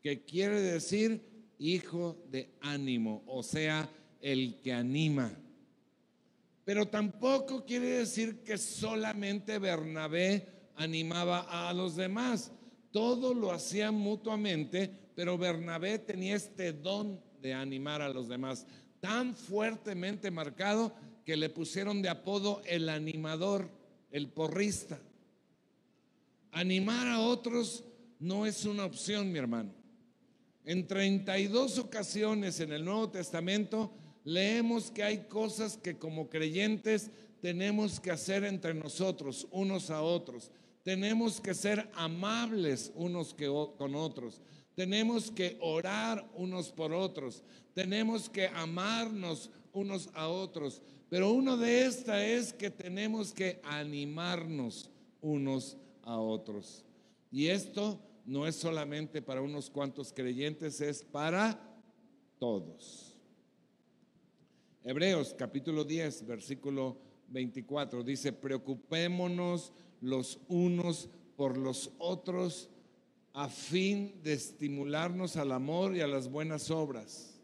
que 0.02 0.24
quiere 0.24 0.62
decir 0.62 1.22
hijo 1.58 2.18
de 2.30 2.50
ánimo, 2.62 3.24
o 3.26 3.44
sea, 3.44 3.90
el 4.22 4.60
que 4.62 4.74
anima. 4.74 5.38
Pero 6.66 6.88
tampoco 6.88 7.66
quiere 7.66 7.88
decir 7.88 8.44
que 8.44 8.58
solamente 8.58 9.60
Bernabé 9.60 10.48
animaba 10.76 11.70
a 11.70 11.74
los 11.74 11.96
demás. 11.96 12.52
Todo 12.92 13.34
lo 13.34 13.52
hacían 13.52 13.96
mutuamente, 13.96 14.90
pero 15.16 15.38
Bernabé 15.38 16.00
tenía 16.00 16.36
este 16.36 16.72
don 16.72 17.20
de 17.42 17.54
animar 17.54 18.02
a 18.02 18.10
los 18.10 18.30
demás, 18.30 18.66
tan 19.02 19.36
fuertemente 19.36 20.32
marcado 20.32 20.96
que 21.26 21.36
le 21.36 21.50
pusieron 21.50 22.02
de 22.02 22.10
apodo 22.10 22.62
el 22.66 22.88
animador, 22.88 23.70
el 24.12 24.30
porrista. 24.30 25.00
Animar 26.52 27.08
a 27.08 27.20
otros 27.20 27.84
no 28.20 28.46
es 28.46 28.64
una 28.66 28.86
opción, 28.86 29.32
mi 29.32 29.40
hermano. 29.40 29.74
En 30.64 30.88
32 30.88 31.80
ocasiones 31.80 32.60
en 32.62 32.72
el 32.72 32.86
Nuevo 32.86 33.10
Testamento 33.10 33.92
leemos 34.24 34.92
que 34.92 35.04
hay 35.04 35.26
cosas 35.26 35.78
que 35.78 35.98
como 35.98 36.30
creyentes 36.30 37.12
tenemos 37.42 38.00
que 38.00 38.12
hacer 38.12 38.44
entre 38.46 38.74
nosotros, 38.74 39.48
unos 39.52 39.90
a 39.90 40.02
otros. 40.02 40.50
Tenemos 40.84 41.42
que 41.42 41.54
ser 41.54 41.90
amables 41.96 42.92
unos 42.96 43.36
con 43.78 43.96
otros. 43.96 44.42
Tenemos 44.76 45.30
que 45.30 45.58
orar 45.62 46.26
unos 46.36 46.72
por 46.72 46.94
otros. 46.94 47.44
Tenemos 47.74 48.30
que 48.30 48.48
amarnos 48.48 49.50
unos 49.72 50.10
a 50.14 50.28
otros. 50.28 50.82
Pero 51.10 51.32
uno 51.32 51.58
de 51.58 51.86
estas 51.86 52.22
es 52.22 52.54
que 52.54 52.70
tenemos 52.70 53.34
que 53.34 53.60
animarnos 53.64 54.90
unos 55.22 55.78
a 56.02 56.18
otros. 56.18 56.86
Y 57.32 57.48
esto 57.48 58.00
no 58.26 58.48
es 58.48 58.56
solamente 58.56 59.22
para 59.22 59.42
unos 59.42 59.70
cuantos 59.70 60.14
creyentes, 60.14 60.82
es 60.82 61.04
para 61.04 61.60
todos. 62.40 63.13
Hebreos 64.86 65.34
capítulo 65.38 65.86
10, 65.86 66.28
versículo 66.28 66.98
24 67.30 68.04
dice, 68.04 68.34
preocupémonos 68.34 69.72
los 70.02 70.42
unos 70.50 71.10
por 71.38 71.58
los 71.58 71.92
otros 72.00 72.70
a 73.32 73.48
fin 73.48 74.20
de 74.24 74.34
estimularnos 74.34 75.38
al 75.38 75.54
amor 75.54 75.96
y 75.96 76.02
a 76.02 76.08
las 76.08 76.30
buenas 76.30 76.70
obras. 76.70 77.40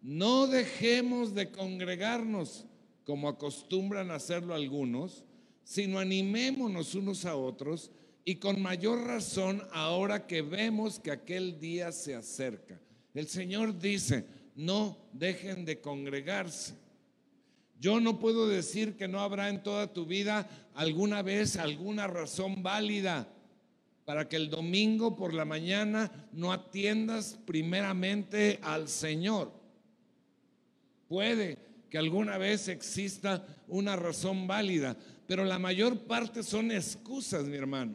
No 0.00 0.46
dejemos 0.46 1.34
de 1.34 1.50
congregarnos 1.50 2.64
como 3.04 3.28
acostumbran 3.28 4.10
hacerlo 4.10 4.54
algunos, 4.54 5.24
sino 5.62 5.98
animémonos 5.98 6.94
unos 6.94 7.26
a 7.26 7.36
otros 7.36 7.90
y 8.24 8.36
con 8.36 8.62
mayor 8.62 9.00
razón 9.06 9.62
ahora 9.72 10.26
que 10.26 10.40
vemos 10.40 11.00
que 11.00 11.10
aquel 11.10 11.60
día 11.60 11.92
se 11.92 12.14
acerca. 12.14 12.80
El 13.12 13.28
Señor 13.28 13.78
dice, 13.78 14.24
no 14.56 14.98
dejen 15.12 15.64
de 15.64 15.80
congregarse. 15.80 16.74
Yo 17.78 18.00
no 18.00 18.18
puedo 18.18 18.48
decir 18.48 18.96
que 18.96 19.06
no 19.06 19.20
habrá 19.20 19.50
en 19.50 19.62
toda 19.62 19.92
tu 19.92 20.06
vida 20.06 20.48
alguna 20.74 21.22
vez 21.22 21.56
alguna 21.56 22.06
razón 22.06 22.62
válida 22.62 23.28
para 24.06 24.28
que 24.28 24.36
el 24.36 24.48
domingo 24.48 25.14
por 25.14 25.34
la 25.34 25.44
mañana 25.44 26.28
no 26.32 26.52
atiendas 26.52 27.38
primeramente 27.44 28.58
al 28.62 28.88
Señor. 28.88 29.52
Puede 31.08 31.58
que 31.90 31.98
alguna 31.98 32.38
vez 32.38 32.68
exista 32.68 33.46
una 33.68 33.94
razón 33.94 34.46
válida, 34.46 34.96
pero 35.26 35.44
la 35.44 35.58
mayor 35.58 35.98
parte 36.00 36.42
son 36.42 36.70
excusas, 36.70 37.44
mi 37.44 37.56
hermano. 37.56 37.94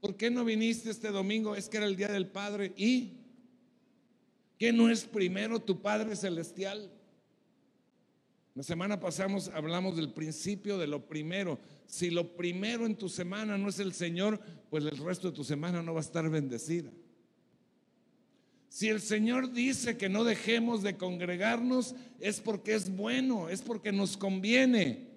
¿Por 0.00 0.16
qué 0.16 0.30
no 0.30 0.44
viniste 0.44 0.90
este 0.90 1.08
domingo? 1.08 1.54
Es 1.54 1.68
que 1.68 1.76
era 1.76 1.86
el 1.86 1.96
día 1.96 2.08
del 2.08 2.28
Padre 2.28 2.72
y 2.76 3.17
¿qué 4.58 4.72
no 4.72 4.90
es 4.90 5.04
primero 5.04 5.60
tu 5.60 5.80
Padre 5.80 6.16
celestial? 6.16 6.90
La 8.54 8.64
semana 8.64 8.98
pasamos 8.98 9.48
hablamos 9.54 9.96
del 9.96 10.12
principio 10.12 10.78
de 10.78 10.88
lo 10.88 11.06
primero. 11.06 11.60
Si 11.86 12.10
lo 12.10 12.36
primero 12.36 12.86
en 12.86 12.96
tu 12.96 13.08
semana 13.08 13.56
no 13.56 13.68
es 13.68 13.78
el 13.78 13.92
Señor, 13.92 14.40
pues 14.68 14.84
el 14.84 14.98
resto 14.98 15.30
de 15.30 15.36
tu 15.36 15.44
semana 15.44 15.80
no 15.80 15.94
va 15.94 16.00
a 16.00 16.02
estar 16.02 16.28
bendecida. 16.28 16.90
Si 18.68 18.88
el 18.88 19.00
Señor 19.00 19.52
dice 19.52 19.96
que 19.96 20.08
no 20.08 20.24
dejemos 20.24 20.82
de 20.82 20.96
congregarnos, 20.96 21.94
es 22.20 22.40
porque 22.40 22.74
es 22.74 22.94
bueno, 22.94 23.48
es 23.48 23.62
porque 23.62 23.92
nos 23.92 24.16
conviene. 24.16 25.07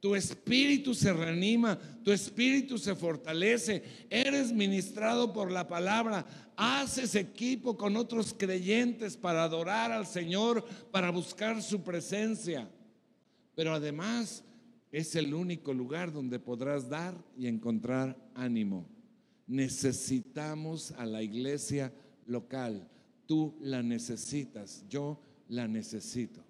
Tu 0.00 0.14
espíritu 0.14 0.94
se 0.94 1.12
reanima, 1.12 1.76
tu 2.04 2.12
espíritu 2.12 2.78
se 2.78 2.94
fortalece, 2.94 3.82
eres 4.08 4.52
ministrado 4.52 5.32
por 5.32 5.50
la 5.50 5.66
palabra, 5.66 6.24
haces 6.56 7.16
equipo 7.16 7.76
con 7.76 7.96
otros 7.96 8.32
creyentes 8.32 9.16
para 9.16 9.42
adorar 9.42 9.90
al 9.90 10.06
Señor, 10.06 10.64
para 10.92 11.10
buscar 11.10 11.62
su 11.62 11.82
presencia. 11.82 12.70
Pero 13.56 13.74
además 13.74 14.44
es 14.92 15.16
el 15.16 15.34
único 15.34 15.74
lugar 15.74 16.12
donde 16.12 16.38
podrás 16.38 16.88
dar 16.88 17.14
y 17.36 17.48
encontrar 17.48 18.16
ánimo. 18.34 18.88
Necesitamos 19.48 20.92
a 20.92 21.06
la 21.06 21.22
iglesia 21.22 21.92
local. 22.26 22.88
Tú 23.26 23.56
la 23.60 23.82
necesitas, 23.82 24.84
yo 24.88 25.20
la 25.48 25.66
necesito. 25.66 26.47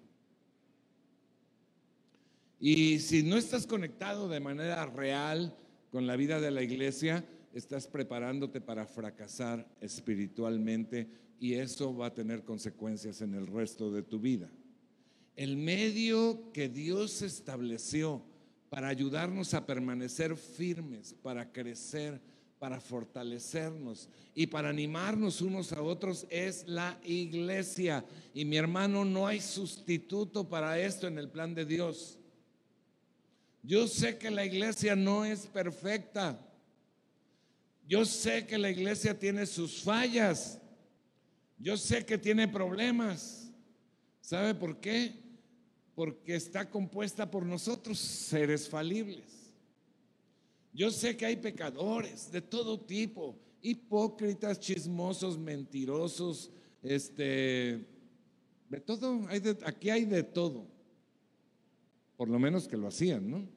Y 2.59 2.99
si 2.99 3.23
no 3.23 3.37
estás 3.37 3.65
conectado 3.65 4.27
de 4.27 4.39
manera 4.39 4.85
real 4.85 5.55
con 5.91 6.07
la 6.07 6.15
vida 6.15 6.41
de 6.41 6.51
la 6.51 6.61
iglesia, 6.61 7.25
estás 7.53 7.87
preparándote 7.87 8.61
para 8.61 8.85
fracasar 8.85 9.67
espiritualmente 9.79 11.09
y 11.39 11.53
eso 11.53 11.95
va 11.95 12.07
a 12.07 12.13
tener 12.13 12.43
consecuencias 12.43 13.21
en 13.21 13.33
el 13.33 13.47
resto 13.47 13.91
de 13.91 14.03
tu 14.03 14.19
vida. 14.19 14.51
El 15.35 15.55
medio 15.55 16.51
que 16.51 16.67
Dios 16.67 17.21
estableció 17.21 18.21
para 18.69 18.89
ayudarnos 18.89 19.53
a 19.53 19.65
permanecer 19.65 20.35
firmes, 20.35 21.13
para 21.13 21.51
crecer, 21.51 22.21
para 22.59 22.81
fortalecernos 22.81 24.09
y 24.35 24.47
para 24.47 24.69
animarnos 24.69 25.41
unos 25.41 25.71
a 25.71 25.81
otros 25.81 26.27
es 26.29 26.67
la 26.67 26.99
iglesia. 27.05 28.05
Y 28.33 28.43
mi 28.43 28.57
hermano, 28.57 29.05
no 29.05 29.25
hay 29.25 29.39
sustituto 29.39 30.47
para 30.49 30.77
esto 30.77 31.07
en 31.07 31.17
el 31.17 31.29
plan 31.29 31.55
de 31.55 31.65
Dios. 31.65 32.18
Yo 33.61 33.87
sé 33.87 34.17
que 34.17 34.31
la 34.31 34.45
iglesia 34.45 34.95
no 34.95 35.25
es 35.25 35.47
perfecta. 35.47 36.39
Yo 37.87 38.05
sé 38.05 38.45
que 38.45 38.57
la 38.57 38.69
iglesia 38.69 39.17
tiene 39.17 39.45
sus 39.45 39.81
fallas. 39.81 40.59
Yo 41.57 41.75
sé 41.75 42.05
que 42.05 42.17
tiene 42.17 42.47
problemas. 42.47 43.51
¿Sabe 44.21 44.53
por 44.55 44.79
qué? 44.79 45.13
Porque 45.95 46.35
está 46.35 46.69
compuesta 46.69 47.29
por 47.29 47.45
nosotros, 47.45 47.97
seres 47.97 48.69
falibles. 48.69 49.39
Yo 50.71 50.91
sé 50.91 51.17
que 51.17 51.25
hay 51.25 51.35
pecadores 51.35 52.31
de 52.31 52.41
todo 52.41 52.79
tipo, 52.79 53.35
hipócritas, 53.61 54.59
chismosos, 54.59 55.37
mentirosos, 55.37 56.51
este, 56.83 57.85
de 58.69 58.79
todo, 58.85 59.27
aquí 59.65 59.89
hay 59.89 60.05
de 60.05 60.23
todo. 60.23 60.67
Por 62.19 62.27
lo 62.27 62.37
menos 62.37 62.67
que 62.67 62.75
lo 62.75 62.89
hacían, 62.89 63.31
¿no? 63.31 63.47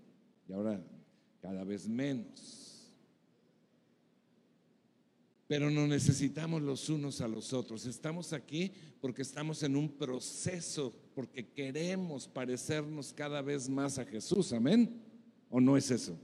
Y 0.49 0.53
ahora 0.53 0.81
cada 1.41 1.65
vez 1.65 1.89
menos. 1.89 2.95
Pero 5.49 5.69
no 5.69 5.89
necesitamos 5.89 6.63
los 6.63 6.89
unos 6.89 7.21
a 7.21 7.27
los 7.27 7.53
otros. 7.53 7.87
Estamos 7.87 8.33
aquí 8.33 8.71
porque 9.01 9.23
estamos 9.23 9.65
en 9.65 9.75
un 9.75 9.89
proceso, 9.89 10.95
porque 11.13 11.49
queremos 11.49 12.29
parecernos 12.29 13.13
cada 13.13 13.43
vez 13.43 13.69
más 13.69 13.99
a 13.99 14.05
Jesús. 14.05 14.53
Amén. 14.53 15.03
¿O 15.51 15.61
no 15.61 15.77
es 15.77 15.91
eso? 15.91 16.17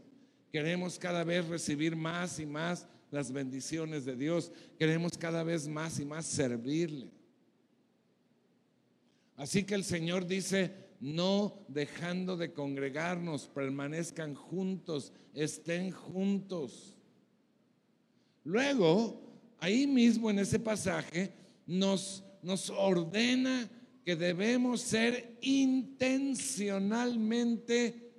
Queremos 0.53 0.97
cada 0.97 1.25
vez 1.25 1.45
recibir 1.49 1.97
más 1.97 2.39
y 2.39 2.47
más 2.47 2.87
las 3.11 3.33
bendiciones 3.33 4.05
de 4.05 4.15
Dios. 4.15 4.53
Queremos 4.79 5.19
cada 5.19 5.43
vez 5.43 5.67
más 5.67 5.99
y 5.99 6.05
más 6.05 6.25
servirle. 6.25 7.11
Así 9.35 9.65
que 9.65 9.75
el 9.75 9.83
Señor 9.83 10.25
dice, 10.25 10.88
no 11.01 11.65
dejando 11.69 12.37
de 12.37 12.53
congregarnos, 12.53 13.49
permanezcan 13.49 14.35
juntos, 14.35 15.15
estén 15.35 15.91
juntos. 15.91 16.99
Luego, 18.45 19.23
ahí 19.59 19.87
mismo 19.87 20.29
en 20.31 20.41
ese 20.41 20.59
pasaje, 20.59 21.33
nos, 21.67 22.25
nos 22.43 22.71
ordena 22.71 23.71
que 24.05 24.17
debemos 24.17 24.81
ser 24.81 25.37
intencionalmente 25.43 28.11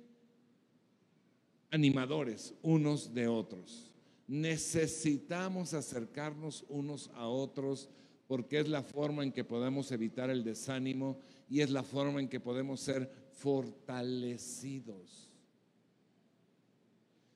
animadores 1.70 2.54
unos 2.62 3.12
de 3.12 3.26
otros. 3.26 3.90
Necesitamos 4.26 5.74
acercarnos 5.74 6.64
unos 6.68 7.10
a 7.14 7.26
otros 7.26 7.90
porque 8.28 8.60
es 8.60 8.68
la 8.68 8.84
forma 8.84 9.24
en 9.24 9.32
que 9.32 9.42
podemos 9.42 9.90
evitar 9.90 10.30
el 10.30 10.44
desánimo 10.44 11.18
y 11.50 11.60
es 11.60 11.70
la 11.70 11.82
forma 11.82 12.20
en 12.20 12.28
que 12.28 12.38
podemos 12.38 12.80
ser 12.80 13.10
fortalecidos. 13.32 15.28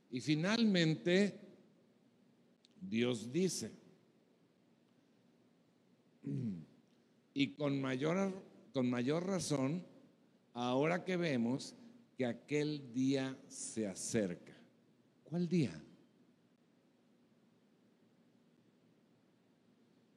Y 0.09 0.21
finalmente, 0.21 1.41
Dios 2.81 3.33
dice, 3.33 3.73
y 7.35 7.55
con 7.55 7.81
mayor, 7.81 8.41
con 8.73 8.89
mayor 8.89 9.27
razón, 9.27 9.85
ahora 10.53 11.05
que 11.05 11.17
vemos 11.17 11.75
que 12.17 12.25
aquel 12.25 12.93
día 12.93 13.37
se 13.49 13.89
acerca. 13.89 14.57
¿Cuál 15.25 15.49
día? 15.49 15.83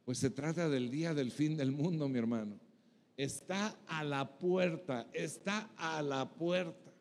Pues 0.05 0.19
se 0.19 0.29
trata 0.29 0.69
del 0.69 0.91
día 0.91 1.15
del 1.15 1.31
fin 1.31 1.57
del 1.57 1.71
mundo, 1.71 2.07
mi 2.07 2.19
hermano. 2.19 2.66
Está 3.17 3.75
a 3.87 4.03
la 4.03 4.37
puerta, 4.37 5.07
está 5.11 5.69
a 5.75 6.01
la 6.01 6.29
puerta. 6.29 6.93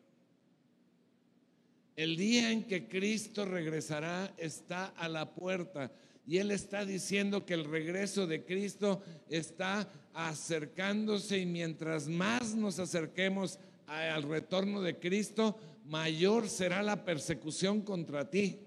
El 1.95 2.17
día 2.17 2.51
en 2.51 2.63
que 2.65 2.87
Cristo 2.87 3.45
regresará 3.45 4.33
está 4.37 4.87
a 4.87 5.07
la 5.07 5.33
puerta. 5.33 5.91
Y 6.25 6.39
Él 6.39 6.51
está 6.51 6.85
diciendo 6.85 7.45
que 7.45 7.53
el 7.53 7.63
regreso 7.63 8.27
de 8.27 8.43
Cristo 8.43 9.01
está 9.29 9.87
acercándose 10.13 11.37
y 11.37 11.45
mientras 11.45 12.07
más 12.07 12.55
nos 12.55 12.79
acerquemos 12.79 13.59
al 13.85 14.23
retorno 14.23 14.81
de 14.81 14.99
Cristo, 14.99 15.57
mayor 15.85 16.49
será 16.49 16.83
la 16.83 17.05
persecución 17.05 17.81
contra 17.81 18.29
ti 18.29 18.59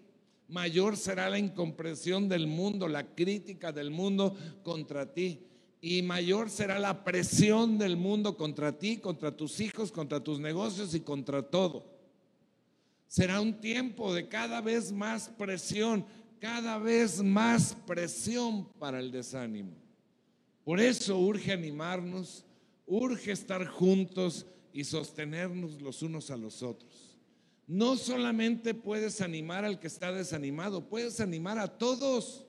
mayor 0.51 0.97
será 0.97 1.31
la 1.31 1.39
incomprensión 1.39 2.29
del 2.29 2.47
mundo, 2.47 2.89
la 2.89 3.15
crítica 3.15 3.73
del 3.73 3.91
mundo 3.91 4.37
contra 4.63 5.13
ti. 5.13 5.47
Y 5.81 6.03
mayor 6.03 6.51
será 6.51 6.79
la 6.79 7.05
presión 7.05 7.79
del 7.79 7.97
mundo 7.97 8.37
contra 8.37 8.79
ti, 8.79 8.99
contra 8.99 9.35
tus 9.35 9.61
hijos, 9.61 9.91
contra 9.91 10.23
tus 10.23 10.39
negocios 10.39 10.95
y 10.95 11.01
contra 11.01 11.43
todo. 11.43 11.85
Será 13.07 13.41
un 13.41 13.61
tiempo 13.61 14.15
de 14.15 14.29
cada 14.29 14.61
vez 14.61 14.93
más 14.93 15.29
presión. 15.29 16.05
cada 16.39 16.79
vez 16.79 17.23
más 17.23 17.77
presión 17.87 18.67
para 18.79 18.99
el 18.99 19.11
desánimo. 19.11 19.77
Por 20.65 20.81
eso 20.81 21.19
urge 21.19 21.53
animarnos, 21.53 22.47
urge 22.87 23.33
estar 23.33 23.67
juntos 23.67 24.47
y 24.73 24.85
sostenernos 24.85 25.83
los 25.83 26.03
unos 26.03 26.31
a 26.31 26.37
los 26.39 26.63
otros. 26.63 27.19
No 27.67 27.97
solamente 27.97 28.75
puedes 28.75 29.21
animar 29.21 29.65
al 29.65 29.79
que 29.79 29.87
está 29.87 30.13
desanimado, 30.13 30.89
puedes 30.89 31.21
animar 31.21 31.59
a 31.59 31.69
todos. 31.69 32.47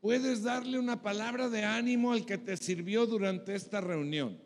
Puedes 0.00 0.42
darle 0.42 0.78
una 0.78 1.02
palabra 1.02 1.48
de 1.48 1.64
ánimo 1.64 2.12
al 2.12 2.24
que 2.24 2.38
te 2.38 2.56
sirvió 2.56 3.06
durante 3.06 3.54
esta 3.54 3.80
reunión. 3.80 4.38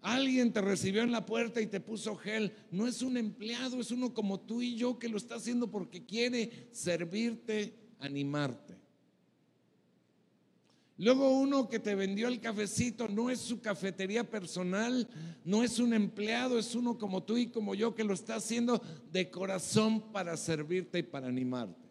Alguien 0.00 0.52
te 0.52 0.60
recibió 0.60 1.02
en 1.02 1.12
la 1.12 1.26
puerta 1.26 1.60
y 1.60 1.66
te 1.66 1.80
puso 1.80 2.16
gel. 2.16 2.52
No 2.70 2.86
es 2.86 3.02
un 3.02 3.16
empleado, 3.16 3.80
es 3.80 3.90
uno 3.90 4.14
como 4.14 4.40
tú 4.40 4.62
y 4.62 4.76
yo 4.76 4.98
que 4.98 5.08
lo 5.08 5.18
está 5.18 5.34
haciendo 5.34 5.70
porque 5.70 6.04
quiere 6.06 6.68
servirte, 6.72 7.74
animarte. 7.98 8.76
Luego 10.96 11.38
uno 11.38 11.68
que 11.68 11.78
te 11.78 11.94
vendió 11.94 12.26
el 12.26 12.40
cafecito 12.40 13.06
no 13.06 13.30
es 13.30 13.38
su 13.38 13.60
cafetería 13.60 14.28
personal, 14.28 15.08
no 15.44 15.62
es 15.62 15.78
un 15.78 15.94
empleado, 15.94 16.58
es 16.58 16.74
uno 16.74 16.98
como 16.98 17.22
tú 17.22 17.36
y 17.36 17.48
como 17.48 17.74
yo 17.74 17.94
que 17.94 18.02
lo 18.02 18.14
está 18.14 18.36
haciendo 18.36 18.82
de 19.12 19.30
corazón 19.30 20.10
para 20.12 20.36
servirte 20.36 20.98
y 20.98 21.02
para 21.04 21.28
animarte. 21.28 21.87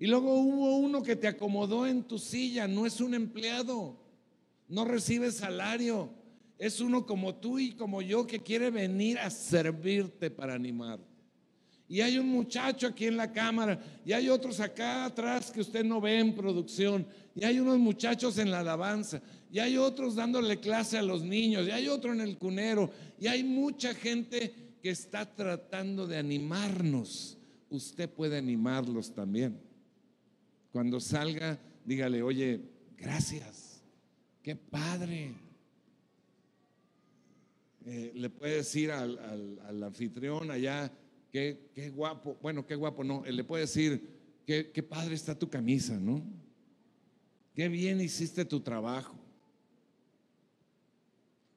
Y 0.00 0.06
luego 0.06 0.32
hubo 0.40 0.78
uno 0.78 1.02
que 1.02 1.14
te 1.14 1.28
acomodó 1.28 1.86
en 1.86 2.04
tu 2.04 2.18
silla, 2.18 2.66
no 2.66 2.86
es 2.86 3.02
un 3.02 3.12
empleado, 3.12 3.98
no 4.66 4.86
recibe 4.86 5.30
salario, 5.30 6.08
es 6.58 6.80
uno 6.80 7.04
como 7.04 7.34
tú 7.34 7.58
y 7.58 7.72
como 7.72 8.00
yo 8.00 8.26
que 8.26 8.40
quiere 8.40 8.70
venir 8.70 9.18
a 9.18 9.28
servirte 9.28 10.30
para 10.30 10.54
animarte. 10.54 11.04
Y 11.86 12.00
hay 12.00 12.16
un 12.16 12.28
muchacho 12.28 12.86
aquí 12.86 13.08
en 13.08 13.18
la 13.18 13.30
cámara, 13.30 13.78
y 14.02 14.12
hay 14.12 14.30
otros 14.30 14.58
acá 14.60 15.04
atrás 15.04 15.50
que 15.50 15.60
usted 15.60 15.84
no 15.84 16.00
ve 16.00 16.18
en 16.18 16.34
producción, 16.34 17.06
y 17.34 17.44
hay 17.44 17.60
unos 17.60 17.78
muchachos 17.78 18.38
en 18.38 18.50
la 18.50 18.60
alabanza, 18.60 19.20
y 19.52 19.58
hay 19.58 19.76
otros 19.76 20.14
dándole 20.14 20.60
clase 20.60 20.96
a 20.96 21.02
los 21.02 21.22
niños, 21.22 21.68
y 21.68 21.72
hay 21.72 21.88
otro 21.88 22.14
en 22.14 22.22
el 22.22 22.38
cunero, 22.38 22.90
y 23.18 23.26
hay 23.26 23.44
mucha 23.44 23.92
gente 23.92 24.54
que 24.82 24.88
está 24.88 25.26
tratando 25.26 26.06
de 26.06 26.16
animarnos. 26.16 27.36
Usted 27.68 28.08
puede 28.08 28.38
animarlos 28.38 29.12
también. 29.12 29.68
Cuando 30.72 31.00
salga, 31.00 31.58
dígale, 31.84 32.22
oye, 32.22 32.60
gracias, 32.96 33.82
qué 34.42 34.54
padre 34.54 35.34
eh, 37.86 38.12
le 38.14 38.30
puede 38.30 38.56
decir 38.56 38.92
al, 38.92 39.82
anfitrión 39.82 40.50
allá, 40.50 40.92
qué, 41.32 41.70
qué, 41.74 41.90
guapo, 41.90 42.38
bueno, 42.40 42.66
qué 42.66 42.74
guapo 42.74 43.02
no, 43.02 43.24
le 43.24 43.44
puede 43.44 43.62
decir, 43.62 44.08
qué, 44.46 44.70
qué 44.70 44.82
padre 44.82 45.14
está 45.14 45.38
tu 45.38 45.48
camisa, 45.48 45.98
¿no? 45.98 46.22
Qué 47.54 47.68
bien 47.68 48.00
hiciste 48.00 48.44
tu 48.44 48.60
trabajo. 48.60 49.16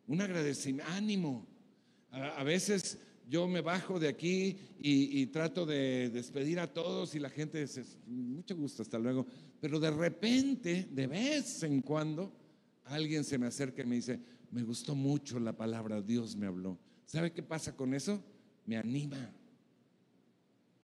Un 0.08 0.22
agradecimiento, 0.22 0.92
ánimo. 0.92 1.48
A, 2.12 2.44
veces 2.44 3.00
yo 3.30 3.48
me 3.48 3.62
bajo 3.62 4.00
de 4.00 4.08
aquí 4.08 4.58
y, 4.80 5.26
trato 5.28 5.66
de 5.66 6.10
despedir 6.10 6.60
a 6.60 6.72
todos 6.72 7.16
y 7.16 7.20
la 7.20 7.30
gente 7.30 7.62
dice, 7.62 7.84
mucho 8.06 8.56
gusto, 8.56 8.82
hasta 8.82 9.00
luego. 9.00 9.26
Pero 9.60 9.80
de 9.80 9.92
repente, 9.92 10.88
de 10.92 11.08
vez 11.08 11.64
en 11.64 11.82
cuando, 11.82 12.32
alguien 12.86 13.24
se 13.24 13.38
me 13.38 13.48
acerca 13.48 13.82
y 13.82 13.86
me 13.86 13.96
dice, 13.96 14.20
me 14.52 14.64
gustó 14.64 14.96
mucho 14.96 15.40
la 15.40 15.56
palabra, 15.56 16.02
Dios 16.02 16.36
me 16.36 16.48
habló. 16.48 16.78
¿Sabe 17.06 17.32
qué 17.32 17.44
pasa 17.44 17.76
con 17.76 17.94
eso? 17.94 18.24
Me 18.66 18.78
anima. 18.78 19.32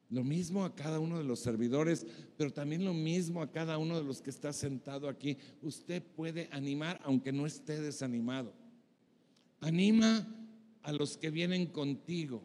Lo 0.10 0.24
mismo 0.24 0.66
a 0.66 0.76
cada 0.76 1.00
uno 1.00 1.20
de 1.20 1.24
los 1.24 1.40
servidores, 1.40 2.06
pero 2.36 2.52
también 2.52 2.84
lo 2.84 2.96
mismo 2.96 3.42
a 3.44 3.52
cada 3.52 3.78
uno 3.78 3.98
de 3.98 4.04
los 4.04 4.22
que 4.22 4.32
está 4.32 4.52
sentado 4.54 5.08
aquí. 5.08 5.38
Usted 5.62 6.02
puede 6.02 6.50
animar 6.52 7.00
aunque 7.04 7.32
no 7.32 7.46
esté 7.46 7.80
desanimado. 7.80 8.54
Anima 9.62 10.28
a 10.90 10.94
los 10.94 11.18
que 11.18 11.30
vienen 11.30 11.68
contigo, 11.68 12.44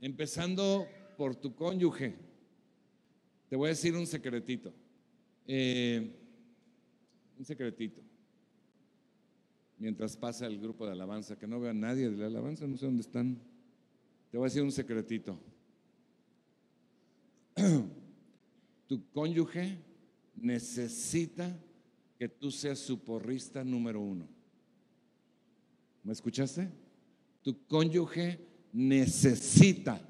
empezando 0.00 0.86
por 1.16 1.36
tu 1.36 1.54
cónyuge. 1.54 2.16
Te 3.48 3.56
voy 3.56 3.66
a 3.66 3.70
decir 3.70 3.94
un 3.94 4.06
secretito. 4.06 4.72
Eh, 5.46 6.16
un 7.38 7.44
secretito 7.44 8.02
mientras 9.80 10.16
pasa 10.16 10.46
el 10.46 10.60
grupo 10.60 10.86
de 10.86 10.92
alabanza, 10.92 11.36
que 11.36 11.46
no 11.46 11.58
veo 11.58 11.70
a 11.70 11.74
nadie 11.74 12.10
de 12.10 12.16
la 12.16 12.26
alabanza, 12.26 12.66
no 12.66 12.76
sé 12.76 12.84
dónde 12.84 13.00
están. 13.00 13.40
Te 14.30 14.36
voy 14.36 14.44
a 14.44 14.48
decir 14.50 14.62
un 14.62 14.70
secretito. 14.70 15.40
tu 18.86 19.10
cónyuge 19.10 19.78
necesita 20.36 21.58
que 22.18 22.28
tú 22.28 22.50
seas 22.50 22.78
su 22.78 23.02
porrista 23.02 23.64
número 23.64 24.00
uno. 24.00 24.28
¿Me 26.04 26.12
escuchaste? 26.12 26.68
Tu 27.42 27.66
cónyuge 27.66 28.38
necesita 28.72 30.00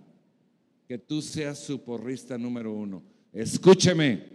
que 0.87 0.99
tú 0.99 1.23
seas 1.23 1.59
su 1.59 1.83
porrista 1.83 2.37
número 2.37 2.73
uno. 2.73 3.03
Escúcheme, 3.33 4.27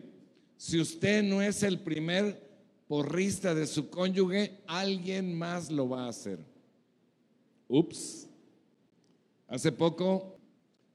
si 0.58 0.80
usted 0.80 1.22
no 1.24 1.42
es 1.42 1.64
el 1.64 1.80
primer 1.80 2.42
porrista 2.88 3.54
de 3.54 3.68
su 3.68 3.90
cónyuge, 3.90 4.62
alguien 4.68 5.38
más 5.38 5.70
lo 5.70 5.90
va 5.90 6.06
a 6.06 6.10
hacer. 6.10 6.40
Ups. 7.68 8.30
Hace 9.48 9.72
poco, 9.72 10.38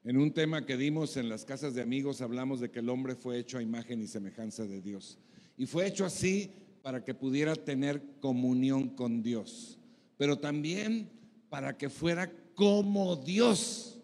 en 0.05 0.16
un 0.16 0.32
tema 0.32 0.64
que 0.64 0.76
dimos 0.76 1.16
en 1.16 1.28
las 1.28 1.44
casas 1.44 1.74
de 1.74 1.82
amigos, 1.82 2.20
hablamos 2.20 2.61
de 2.61 2.70
que 2.70 2.78
el 2.78 2.88
hombre 2.88 3.14
fue 3.14 3.38
hecho 3.38 3.59
a 3.59 3.62
imagen 3.62 4.01
y 4.01 4.07
semejanza 4.07 4.64
de 4.64 4.80
Dios. 4.80 5.18
Y 5.57 5.66
fue 5.66 5.86
hecho 5.86 6.07
así 6.07 6.51
para 6.82 7.05
que 7.05 7.12
pudiera 7.12 7.55
tener 7.55 8.03
comunión 8.20 8.88
con 8.88 9.22
Dios, 9.22 9.78
pero 10.16 10.38
también 10.38 11.11
para 11.51 11.76
que 11.76 11.90
fuera 11.90 12.32
como 12.55 13.16
Dios 13.16 13.98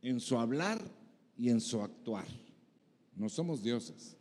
en 0.00 0.20
su 0.20 0.38
hablar 0.38 0.80
y 1.36 1.50
en 1.50 1.60
su 1.60 1.82
actuar. 1.82 2.26
No 3.14 3.28
somos 3.28 3.62
dioses 3.62 4.16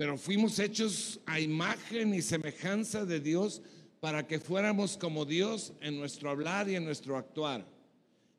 pero 0.00 0.16
fuimos 0.16 0.58
hechos 0.58 1.20
a 1.26 1.40
imagen 1.40 2.14
y 2.14 2.22
semejanza 2.22 3.04
de 3.04 3.20
Dios 3.20 3.60
para 4.00 4.26
que 4.26 4.40
fuéramos 4.40 4.96
como 4.96 5.26
Dios 5.26 5.74
en 5.82 5.98
nuestro 5.98 6.30
hablar 6.30 6.70
y 6.70 6.76
en 6.76 6.86
nuestro 6.86 7.18
actuar. 7.18 7.66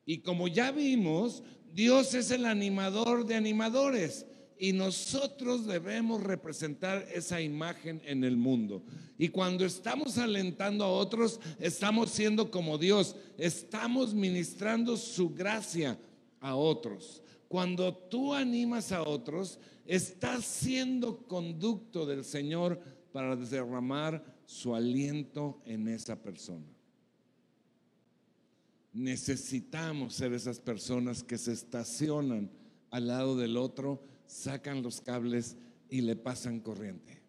Y 0.04 0.22
como 0.22 0.48
ya 0.48 0.72
vimos, 0.72 1.44
Dios 1.72 2.14
es 2.14 2.32
el 2.32 2.46
animador 2.46 3.26
de 3.26 3.36
animadores 3.36 4.26
y 4.58 4.72
nosotros 4.72 5.66
debemos 5.66 6.22
representar 6.22 7.06
esa 7.12 7.40
imagen 7.40 8.00
en 8.04 8.24
el 8.24 8.36
mundo. 8.36 8.82
Y 9.18 9.28
cuando 9.28 9.64
estamos 9.64 10.18
alentando 10.18 10.84
a 10.84 10.90
otros, 10.92 11.40
estamos 11.58 12.10
siendo 12.10 12.50
como 12.50 12.78
Dios, 12.78 13.16
estamos 13.38 14.14
ministrando 14.14 14.96
su 14.96 15.30
gracia 15.30 15.98
a 16.40 16.54
otros. 16.56 17.22
Cuando 17.48 17.94
tú 17.94 18.34
animas 18.34 18.92
a 18.92 19.02
otros, 19.02 19.58
estás 19.86 20.44
siendo 20.44 21.26
conducto 21.26 22.06
del 22.06 22.24
Señor 22.24 22.80
para 23.12 23.36
derramar 23.36 24.24
su 24.46 24.74
aliento 24.74 25.60
en 25.64 25.88
esa 25.88 26.16
persona. 26.22 26.66
Necesitamos 28.92 30.14
ser 30.14 30.32
esas 30.32 30.60
personas 30.60 31.22
que 31.22 31.38
se 31.38 31.52
estacionan 31.52 32.50
al 32.90 33.06
lado 33.06 33.36
del 33.36 33.56
otro, 33.56 34.02
sacan 34.32 34.82
los 34.82 35.00
cables 35.00 35.56
y 35.88 36.00
le 36.00 36.16
pasan 36.16 36.60
corriente. 36.60 37.20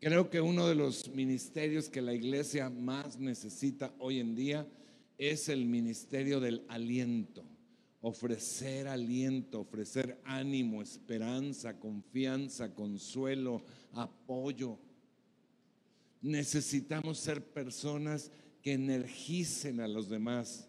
Creo 0.00 0.30
que 0.30 0.40
uno 0.40 0.66
de 0.66 0.74
los 0.74 1.08
ministerios 1.10 1.88
que 1.88 2.00
la 2.00 2.14
iglesia 2.14 2.70
más 2.70 3.18
necesita 3.18 3.94
hoy 3.98 4.20
en 4.20 4.34
día 4.34 4.66
es 5.18 5.48
el 5.48 5.66
ministerio 5.66 6.40
del 6.40 6.64
aliento 6.68 7.44
ofrecer 8.02 8.88
aliento, 8.88 9.60
ofrecer 9.60 10.20
ánimo, 10.24 10.82
esperanza, 10.82 11.78
confianza, 11.78 12.74
consuelo, 12.74 13.62
apoyo. 13.92 14.78
Necesitamos 16.22 17.18
ser 17.18 17.44
personas 17.52 18.30
que 18.62 18.72
energicen 18.72 19.80
a 19.80 19.88
los 19.88 20.08
demás. 20.08 20.68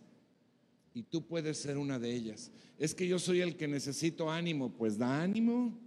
Y 0.94 1.04
tú 1.04 1.26
puedes 1.26 1.58
ser 1.58 1.78
una 1.78 2.00
de 2.00 2.14
ellas. 2.14 2.52
Es 2.78 2.94
que 2.94 3.08
yo 3.08 3.20
soy 3.20 3.42
el 3.42 3.56
que 3.56 3.68
necesito 3.68 4.30
ánimo, 4.30 4.74
pues 4.74 4.98
da 4.98 5.22
ánimo. 5.22 5.78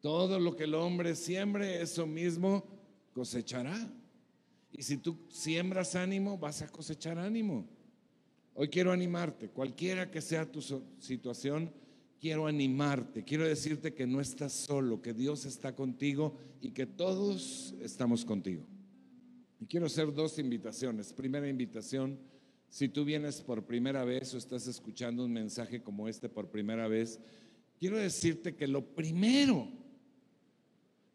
Todo 0.00 0.38
lo 0.38 0.54
que 0.54 0.64
el 0.64 0.74
hombre 0.74 1.14
siembre, 1.14 1.80
eso 1.82 2.06
mismo 2.06 2.64
cosechará. 3.12 3.90
Y 4.70 4.82
si 4.82 4.98
tú 4.98 5.18
siembras 5.28 5.94
ánimo, 5.94 6.36
vas 6.36 6.62
a 6.62 6.68
cosechar 6.68 7.18
ánimo. 7.18 7.66
Hoy 8.54 8.68
quiero 8.68 8.92
animarte, 8.92 9.48
cualquiera 9.48 10.10
que 10.10 10.20
sea 10.20 10.50
tu 10.50 10.60
situación, 11.00 11.72
quiero 12.20 12.46
animarte, 12.46 13.24
quiero 13.24 13.46
decirte 13.46 13.94
que 13.94 14.06
no 14.06 14.20
estás 14.20 14.52
solo, 14.52 15.02
que 15.02 15.12
Dios 15.12 15.44
está 15.44 15.74
contigo 15.74 16.36
y 16.60 16.70
que 16.70 16.86
todos 16.86 17.74
estamos 17.80 18.24
contigo. 18.24 18.64
Y 19.60 19.66
quiero 19.66 19.86
hacer 19.86 20.12
dos 20.12 20.38
invitaciones. 20.38 21.12
Primera 21.12 21.48
invitación, 21.48 22.18
si 22.74 22.88
tú 22.88 23.04
vienes 23.04 23.40
por 23.40 23.62
primera 23.62 24.04
vez 24.04 24.34
o 24.34 24.36
estás 24.36 24.66
escuchando 24.66 25.24
un 25.24 25.32
mensaje 25.32 25.80
como 25.80 26.08
este 26.08 26.28
por 26.28 26.48
primera 26.48 26.88
vez, 26.88 27.20
quiero 27.78 27.96
decirte 27.98 28.56
que 28.56 28.66
lo 28.66 28.84
primero 28.96 29.68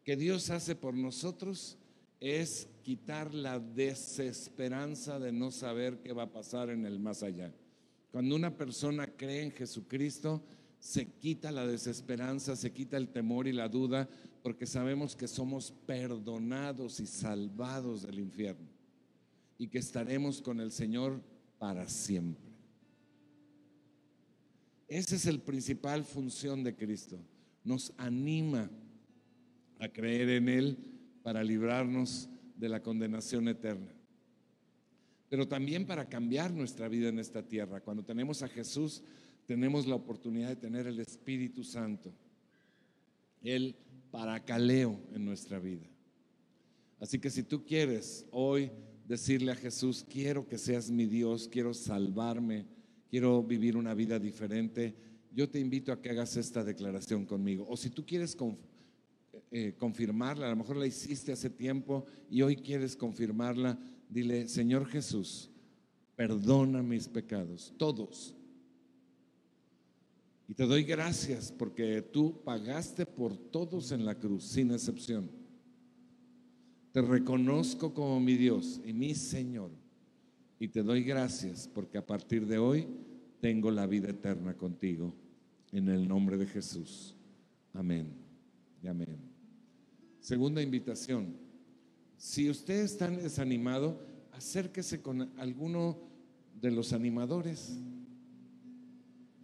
que 0.02 0.16
Dios 0.16 0.48
hace 0.48 0.74
por 0.74 0.94
nosotros 0.94 1.76
es 2.18 2.66
quitar 2.82 3.34
la 3.34 3.58
desesperanza 3.60 5.18
de 5.18 5.32
no 5.32 5.50
saber 5.50 5.98
qué 5.98 6.14
va 6.14 6.22
a 6.22 6.32
pasar 6.32 6.70
en 6.70 6.86
el 6.86 6.98
más 6.98 7.22
allá. 7.22 7.52
Cuando 8.10 8.36
una 8.36 8.56
persona 8.56 9.06
cree 9.06 9.42
en 9.42 9.52
Jesucristo, 9.52 10.42
se 10.78 11.08
quita 11.08 11.52
la 11.52 11.66
desesperanza, 11.66 12.56
se 12.56 12.72
quita 12.72 12.96
el 12.96 13.10
temor 13.10 13.46
y 13.46 13.52
la 13.52 13.68
duda, 13.68 14.08
porque 14.42 14.64
sabemos 14.64 15.14
que 15.14 15.28
somos 15.28 15.72
perdonados 15.84 17.00
y 17.00 17.06
salvados 17.06 18.00
del 18.00 18.18
infierno 18.18 18.66
y 19.58 19.68
que 19.68 19.76
estaremos 19.76 20.40
con 20.40 20.58
el 20.58 20.72
Señor 20.72 21.20
para 21.60 21.86
siempre. 21.86 22.50
Esa 24.88 25.14
es 25.14 25.26
el 25.26 25.40
principal 25.40 26.04
función 26.04 26.64
de 26.64 26.74
Cristo. 26.74 27.20
Nos 27.62 27.92
anima 27.98 28.70
a 29.78 29.88
creer 29.90 30.30
en 30.30 30.48
Él 30.48 30.78
para 31.22 31.44
librarnos 31.44 32.30
de 32.56 32.70
la 32.70 32.82
condenación 32.82 33.46
eterna. 33.46 33.92
Pero 35.28 35.46
también 35.46 35.86
para 35.86 36.08
cambiar 36.08 36.50
nuestra 36.50 36.88
vida 36.88 37.10
en 37.10 37.18
esta 37.18 37.46
tierra. 37.46 37.82
Cuando 37.82 38.02
tenemos 38.02 38.42
a 38.42 38.48
Jesús, 38.48 39.02
tenemos 39.44 39.86
la 39.86 39.96
oportunidad 39.96 40.48
de 40.48 40.56
tener 40.56 40.86
el 40.86 40.98
Espíritu 40.98 41.62
Santo, 41.62 42.10
el 43.42 43.76
paracaleo 44.10 44.98
en 45.12 45.26
nuestra 45.26 45.58
vida. 45.58 45.86
Así 46.98 47.18
que 47.18 47.28
si 47.28 47.42
tú 47.42 47.64
quieres 47.66 48.26
hoy 48.30 48.72
decirle 49.10 49.50
a 49.50 49.56
Jesús, 49.56 50.06
quiero 50.08 50.46
que 50.46 50.56
seas 50.56 50.88
mi 50.88 51.04
Dios, 51.04 51.48
quiero 51.48 51.74
salvarme, 51.74 52.64
quiero 53.10 53.42
vivir 53.42 53.76
una 53.76 53.92
vida 53.92 54.20
diferente, 54.20 54.94
yo 55.32 55.50
te 55.50 55.58
invito 55.58 55.90
a 55.90 56.00
que 56.00 56.10
hagas 56.10 56.36
esta 56.36 56.62
declaración 56.62 57.26
conmigo. 57.26 57.66
O 57.68 57.76
si 57.76 57.90
tú 57.90 58.06
quieres 58.06 58.36
eh, 59.50 59.74
confirmarla, 59.76 60.46
a 60.46 60.50
lo 60.50 60.54
mejor 60.54 60.76
la 60.76 60.86
hiciste 60.86 61.32
hace 61.32 61.50
tiempo 61.50 62.06
y 62.30 62.42
hoy 62.42 62.54
quieres 62.54 62.94
confirmarla, 62.94 63.76
dile, 64.08 64.46
Señor 64.46 64.86
Jesús, 64.86 65.50
perdona 66.14 66.80
mis 66.80 67.08
pecados, 67.08 67.74
todos. 67.76 68.36
Y 70.46 70.54
te 70.54 70.66
doy 70.66 70.84
gracias 70.84 71.50
porque 71.50 72.00
tú 72.00 72.40
pagaste 72.44 73.06
por 73.06 73.36
todos 73.36 73.90
en 73.90 74.04
la 74.04 74.14
cruz, 74.14 74.44
sin 74.44 74.70
excepción. 74.70 75.39
Te 76.92 77.02
reconozco 77.02 77.94
como 77.94 78.18
mi 78.20 78.36
Dios 78.36 78.80
y 78.84 78.92
mi 78.92 79.14
Señor. 79.14 79.70
Y 80.58 80.68
te 80.68 80.82
doy 80.82 81.04
gracias 81.04 81.68
porque 81.72 81.98
a 81.98 82.06
partir 82.06 82.46
de 82.46 82.58
hoy 82.58 82.86
tengo 83.40 83.70
la 83.70 83.86
vida 83.86 84.10
eterna 84.10 84.54
contigo. 84.54 85.14
En 85.72 85.88
el 85.88 86.08
nombre 86.08 86.36
de 86.36 86.46
Jesús. 86.46 87.14
Amén 87.72 88.08
y 88.82 88.88
amén. 88.88 89.18
Segunda 90.18 90.60
invitación. 90.60 91.36
Si 92.16 92.50
usted 92.50 92.80
está 92.80 93.08
desanimado, 93.08 94.04
acérquese 94.32 95.00
con 95.00 95.30
alguno 95.38 95.98
de 96.60 96.72
los 96.72 96.92
animadores. 96.92 97.78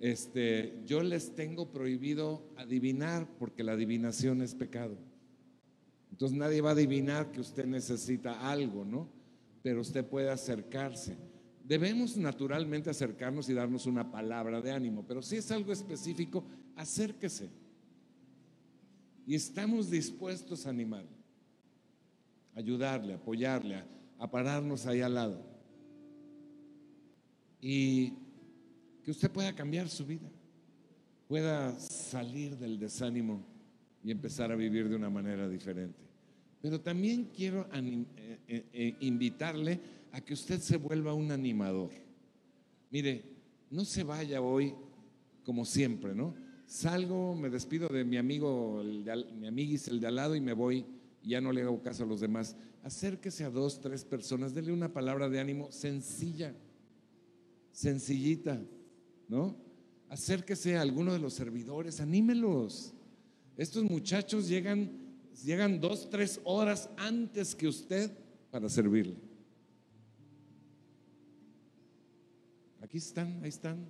Este, 0.00 0.82
yo 0.84 1.02
les 1.02 1.34
tengo 1.34 1.70
prohibido 1.72 2.42
adivinar 2.56 3.28
porque 3.38 3.62
la 3.62 3.72
adivinación 3.72 4.42
es 4.42 4.54
pecado. 4.54 4.98
Entonces 6.10 6.36
nadie 6.36 6.60
va 6.60 6.70
a 6.70 6.72
adivinar 6.72 7.30
que 7.30 7.40
usted 7.40 7.66
necesita 7.66 8.48
algo, 8.48 8.84
¿no? 8.84 9.08
Pero 9.62 9.80
usted 9.80 10.04
puede 10.04 10.30
acercarse. 10.30 11.16
Debemos 11.64 12.16
naturalmente 12.16 12.90
acercarnos 12.90 13.48
y 13.48 13.54
darnos 13.54 13.86
una 13.86 14.10
palabra 14.10 14.60
de 14.60 14.70
ánimo, 14.70 15.04
pero 15.06 15.20
si 15.20 15.36
es 15.36 15.50
algo 15.50 15.72
específico, 15.72 16.44
acérquese 16.76 17.50
y 19.26 19.34
estamos 19.34 19.90
dispuestos 19.90 20.66
a 20.66 20.70
animarle, 20.70 21.10
ayudarle, 22.54 23.14
apoyarle, 23.14 23.82
a, 24.18 24.30
pararnos 24.30 24.86
ahí 24.86 25.00
al 25.00 25.14
lado. 25.14 25.44
Y 27.60 28.12
que 29.02 29.10
usted 29.10 29.28
pueda 29.28 29.52
cambiar 29.52 29.88
su 29.88 30.06
vida, 30.06 30.30
pueda 31.26 31.76
salir 31.80 32.56
del 32.56 32.78
desánimo 32.78 33.44
y 34.06 34.12
empezar 34.12 34.52
a 34.52 34.56
vivir 34.56 34.88
de 34.88 34.94
una 34.94 35.10
manera 35.10 35.48
diferente. 35.48 35.98
Pero 36.62 36.80
también 36.80 37.28
quiero 37.34 37.68
eh, 37.74 38.06
eh, 38.46 38.64
eh, 38.72 38.96
invitarle 39.00 39.80
a 40.12 40.20
que 40.20 40.32
usted 40.32 40.60
se 40.60 40.76
vuelva 40.76 41.12
un 41.12 41.32
animador. 41.32 41.90
Mire, 42.90 43.24
no 43.68 43.84
se 43.84 44.04
vaya 44.04 44.40
hoy 44.40 44.72
como 45.44 45.64
siempre, 45.64 46.14
¿no? 46.14 46.34
salgo, 46.66 47.34
me 47.34 47.48
despido 47.48 47.88
de 47.88 48.04
mi 48.04 48.16
amigo, 48.16 48.80
el 48.80 49.04
de, 49.04 49.24
mi 49.38 49.48
amiguis, 49.48 49.88
el 49.88 50.00
de 50.00 50.06
al 50.06 50.16
lado, 50.16 50.36
y 50.36 50.40
me 50.40 50.52
voy 50.52 50.84
y 51.20 51.30
ya 51.30 51.40
no 51.40 51.52
le 51.52 51.62
hago 51.62 51.82
caso 51.82 52.04
a 52.04 52.06
los 52.06 52.20
demás. 52.20 52.56
Acérquese 52.84 53.42
a 53.42 53.50
dos, 53.50 53.80
tres 53.80 54.04
personas, 54.04 54.54
dele 54.54 54.72
una 54.72 54.92
palabra 54.92 55.28
de 55.28 55.40
ánimo 55.40 55.72
sencilla, 55.72 56.54
sencillita, 57.72 58.62
¿no? 59.28 59.56
Acérquese 60.08 60.76
a 60.76 60.82
alguno 60.82 61.12
de 61.12 61.18
los 61.18 61.34
servidores, 61.34 62.00
anímelos. 62.00 62.95
Estos 63.56 63.84
muchachos 63.84 64.48
llegan, 64.48 64.90
llegan 65.44 65.80
dos, 65.80 66.10
tres 66.10 66.40
horas 66.44 66.90
antes 66.96 67.54
que 67.54 67.66
usted 67.66 68.10
para 68.50 68.68
servirle. 68.68 69.16
Aquí 72.82 72.98
están, 72.98 73.42
ahí 73.42 73.48
están. 73.48 73.86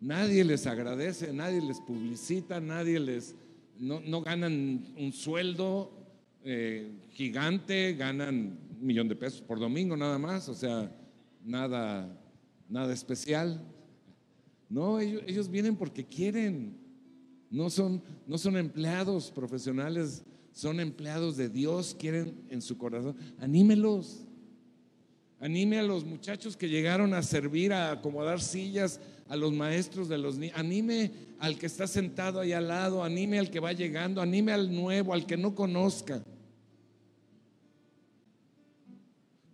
Nadie 0.00 0.42
les 0.42 0.66
agradece, 0.66 1.32
nadie 1.32 1.60
les 1.60 1.80
publicita, 1.80 2.60
nadie 2.60 2.98
les... 2.98 3.34
No, 3.78 4.22
ganan 4.22 4.94
un 4.96 5.12
sueldo 5.12 5.92
eh, 6.44 6.90
gigante, 7.10 7.94
ganan 7.94 8.58
un 8.80 8.86
millón 8.86 9.08
de 9.08 9.16
pesos 9.16 9.40
por 9.40 9.60
domingo 9.60 9.96
nada 9.96 10.18
más, 10.18 10.48
o 10.48 10.54
sea, 10.54 10.90
nada, 11.44 12.20
nada 12.68 12.92
especial. 12.92 13.64
No, 14.68 14.98
ellos, 14.98 15.22
ellos 15.26 15.48
vienen 15.48 15.76
porque 15.76 16.04
quieren. 16.04 16.81
No 17.52 17.70
son, 17.70 18.02
no 18.26 18.38
son 18.38 18.56
empleados 18.56 19.30
profesionales, 19.30 20.24
son 20.52 20.80
empleados 20.80 21.36
de 21.36 21.50
Dios, 21.50 21.94
quieren 21.96 22.34
en 22.48 22.62
su 22.62 22.78
corazón. 22.78 23.14
Anímelos. 23.38 24.24
Anime 25.38 25.78
a 25.78 25.82
los 25.82 26.04
muchachos 26.04 26.56
que 26.56 26.68
llegaron 26.68 27.14
a 27.14 27.22
servir, 27.22 27.72
a 27.72 27.92
acomodar 27.92 28.40
sillas, 28.40 29.00
a 29.28 29.36
los 29.36 29.52
maestros 29.52 30.08
de 30.08 30.16
los 30.16 30.38
niños. 30.38 30.56
Anime 30.56 31.10
al 31.40 31.58
que 31.58 31.66
está 31.66 31.86
sentado 31.86 32.40
ahí 32.40 32.52
al 32.52 32.68
lado, 32.68 33.04
anime 33.04 33.38
al 33.38 33.50
que 33.50 33.60
va 33.60 33.72
llegando, 33.72 34.22
anime 34.22 34.52
al 34.52 34.74
nuevo, 34.74 35.12
al 35.12 35.26
que 35.26 35.36
no 35.36 35.54
conozca. 35.54 36.22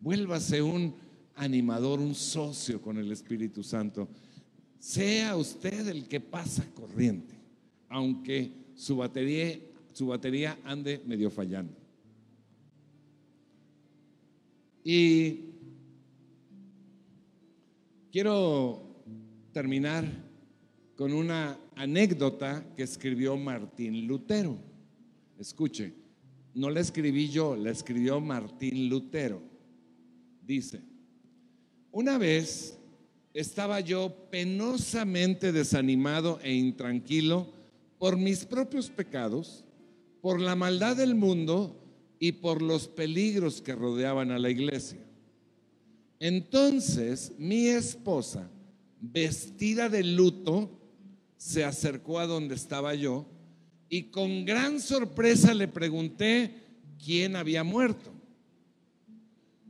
Vuélvase 0.00 0.62
un 0.62 0.94
animador, 1.34 2.00
un 2.00 2.14
socio 2.14 2.80
con 2.80 2.98
el 2.98 3.10
Espíritu 3.10 3.64
Santo. 3.64 4.08
Sea 4.78 5.36
usted 5.36 5.88
el 5.88 6.06
que 6.06 6.20
pasa 6.20 6.64
corriente, 6.74 7.37
aunque 7.88 8.52
su 8.74 8.96
batería, 8.96 9.58
su 9.92 10.06
batería 10.06 10.58
ande 10.64 11.02
medio 11.06 11.30
fallando. 11.30 11.74
Y 14.84 15.48
Quiero 18.10 19.04
terminar 19.52 20.06
con 20.96 21.12
una 21.12 21.58
anécdota 21.76 22.64
que 22.74 22.82
escribió 22.82 23.36
Martín 23.36 24.06
Lutero. 24.06 24.58
Escuche, 25.38 25.92
no 26.54 26.70
la 26.70 26.80
escribí 26.80 27.28
yo, 27.28 27.54
la 27.54 27.70
escribió 27.70 28.18
Martín 28.18 28.88
Lutero. 28.88 29.42
Dice, 30.42 30.80
una 31.92 32.16
vez 32.16 32.78
estaba 33.34 33.80
yo 33.80 34.30
penosamente 34.30 35.52
desanimado 35.52 36.40
e 36.42 36.54
intranquilo 36.54 37.52
por 37.98 38.16
mis 38.16 38.44
propios 38.44 38.90
pecados, 38.90 39.64
por 40.20 40.40
la 40.40 40.54
maldad 40.54 40.96
del 40.96 41.14
mundo 41.14 41.76
y 42.18 42.32
por 42.32 42.62
los 42.62 42.88
peligros 42.88 43.60
que 43.60 43.74
rodeaban 43.74 44.30
a 44.30 44.38
la 44.38 44.50
iglesia. 44.50 44.98
Entonces 46.20 47.32
mi 47.38 47.68
esposa, 47.68 48.50
vestida 49.00 49.88
de 49.88 50.02
luto, 50.02 50.70
se 51.36 51.64
acercó 51.64 52.18
a 52.18 52.26
donde 52.26 52.56
estaba 52.56 52.94
yo 52.94 53.26
y 53.88 54.04
con 54.04 54.44
gran 54.44 54.80
sorpresa 54.80 55.54
le 55.54 55.68
pregunté 55.68 56.54
quién 57.02 57.36
había 57.36 57.64
muerto. 57.64 58.12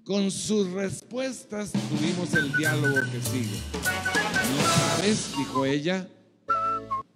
Con 0.05 0.31
sus 0.31 0.71
respuestas 0.71 1.73
tuvimos 1.73 2.33
el 2.33 2.57
diálogo 2.57 2.97
que 3.13 3.21
sigue. 3.21 3.61
¿No 3.75 4.63
sabes? 4.63 5.31
dijo 5.37 5.67
ella, 5.67 6.09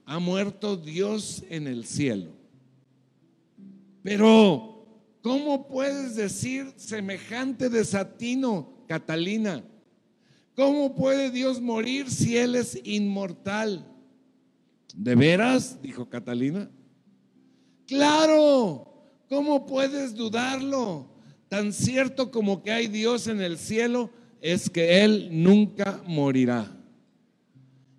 ha 0.04 0.18
muerto 0.18 0.76
Dios 0.76 1.42
en 1.48 1.66
el 1.66 1.84
cielo. 1.84 2.30
Pero, 4.02 4.86
¿cómo 5.22 5.68
puedes 5.68 6.16
decir 6.16 6.72
semejante 6.76 7.68
desatino? 7.68 8.84
Catalina, 8.88 9.64
¿cómo 10.54 10.94
puede 10.94 11.30
Dios 11.30 11.60
morir 11.60 12.10
si 12.10 12.36
Él 12.36 12.56
es 12.56 12.78
inmortal? 12.84 13.86
¿De 14.94 15.14
veras? 15.14 15.80
dijo 15.80 16.08
Catalina. 16.08 16.70
Claro, 17.86 19.12
¿cómo 19.28 19.66
puedes 19.66 20.14
dudarlo? 20.14 21.06
Tan 21.48 21.72
cierto 21.72 22.30
como 22.30 22.62
que 22.62 22.72
hay 22.72 22.86
Dios 22.88 23.26
en 23.26 23.40
el 23.40 23.58
cielo 23.58 24.10
es 24.40 24.68
que 24.68 25.04
Él 25.04 25.28
nunca 25.30 26.02
morirá. 26.06 26.81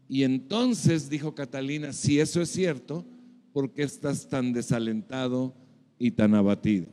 Y 0.08 0.24
entonces 0.24 1.10
dijo 1.10 1.34
Catalina, 1.34 1.94
si 1.94 2.20
eso 2.20 2.42
es 2.42 2.50
cierto, 2.50 3.06
¿por 3.52 3.72
qué 3.74 3.84
estás 3.84 4.28
tan 4.28 4.54
desalentado 4.54 5.56
y 5.98 6.12
tan 6.12 6.36
abatido? 6.36 6.88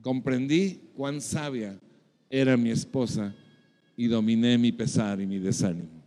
Comprendí 0.00 0.80
cuán 0.94 1.20
sabia 1.20 1.78
era 2.30 2.56
mi 2.56 2.70
esposa 2.70 3.34
y 3.96 4.06
dominé 4.06 4.56
mi 4.56 4.72
pesar 4.72 5.20
y 5.20 5.26
mi 5.26 5.38
desánimo. 5.38 5.98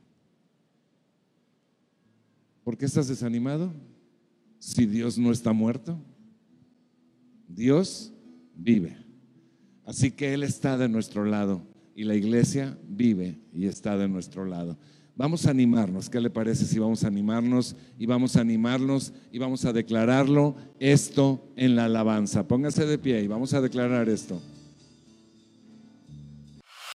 ¿Por 2.64 2.78
qué 2.78 2.86
estás 2.86 3.08
desanimado? 3.08 3.74
Si 4.60 4.86
Dios 4.86 5.18
no 5.18 5.32
está 5.32 5.52
muerto. 5.52 6.00
Dios 7.48 8.14
vive. 8.56 8.98
Así 9.86 10.12
que 10.12 10.34
Él 10.34 10.44
está 10.44 10.78
de 10.78 10.88
nuestro 10.88 11.26
lado 11.26 11.71
y 12.02 12.04
la 12.04 12.16
iglesia 12.16 12.76
vive 12.88 13.38
y 13.54 13.68
está 13.68 13.96
de 13.96 14.10
nuestro 14.10 14.44
lado. 14.44 14.76
Vamos 15.16 15.46
a 15.46 15.52
animarnos, 15.52 16.10
¿qué 16.10 16.20
le 16.20 16.32
parece 16.32 16.66
si 16.66 16.80
vamos 16.80 17.04
a 17.04 17.08
animarnos 17.08 17.76
y 18.00 18.08
vamos 18.08 18.36
a 18.36 18.42
animarnos 18.42 19.14
y 19.32 19.38
vamos 19.38 19.66
a 19.66 19.72
declararlo 19.72 20.56
esto 20.80 21.48
en 21.56 21.76
la 21.76 21.86
alabanza? 21.86 22.48
Póngase 22.48 22.88
de 22.88 22.98
pie 22.98 23.22
y 23.22 23.28
vamos 23.28 23.54
a 23.54 23.62
declarar 23.62 24.10
esto. 24.10 24.42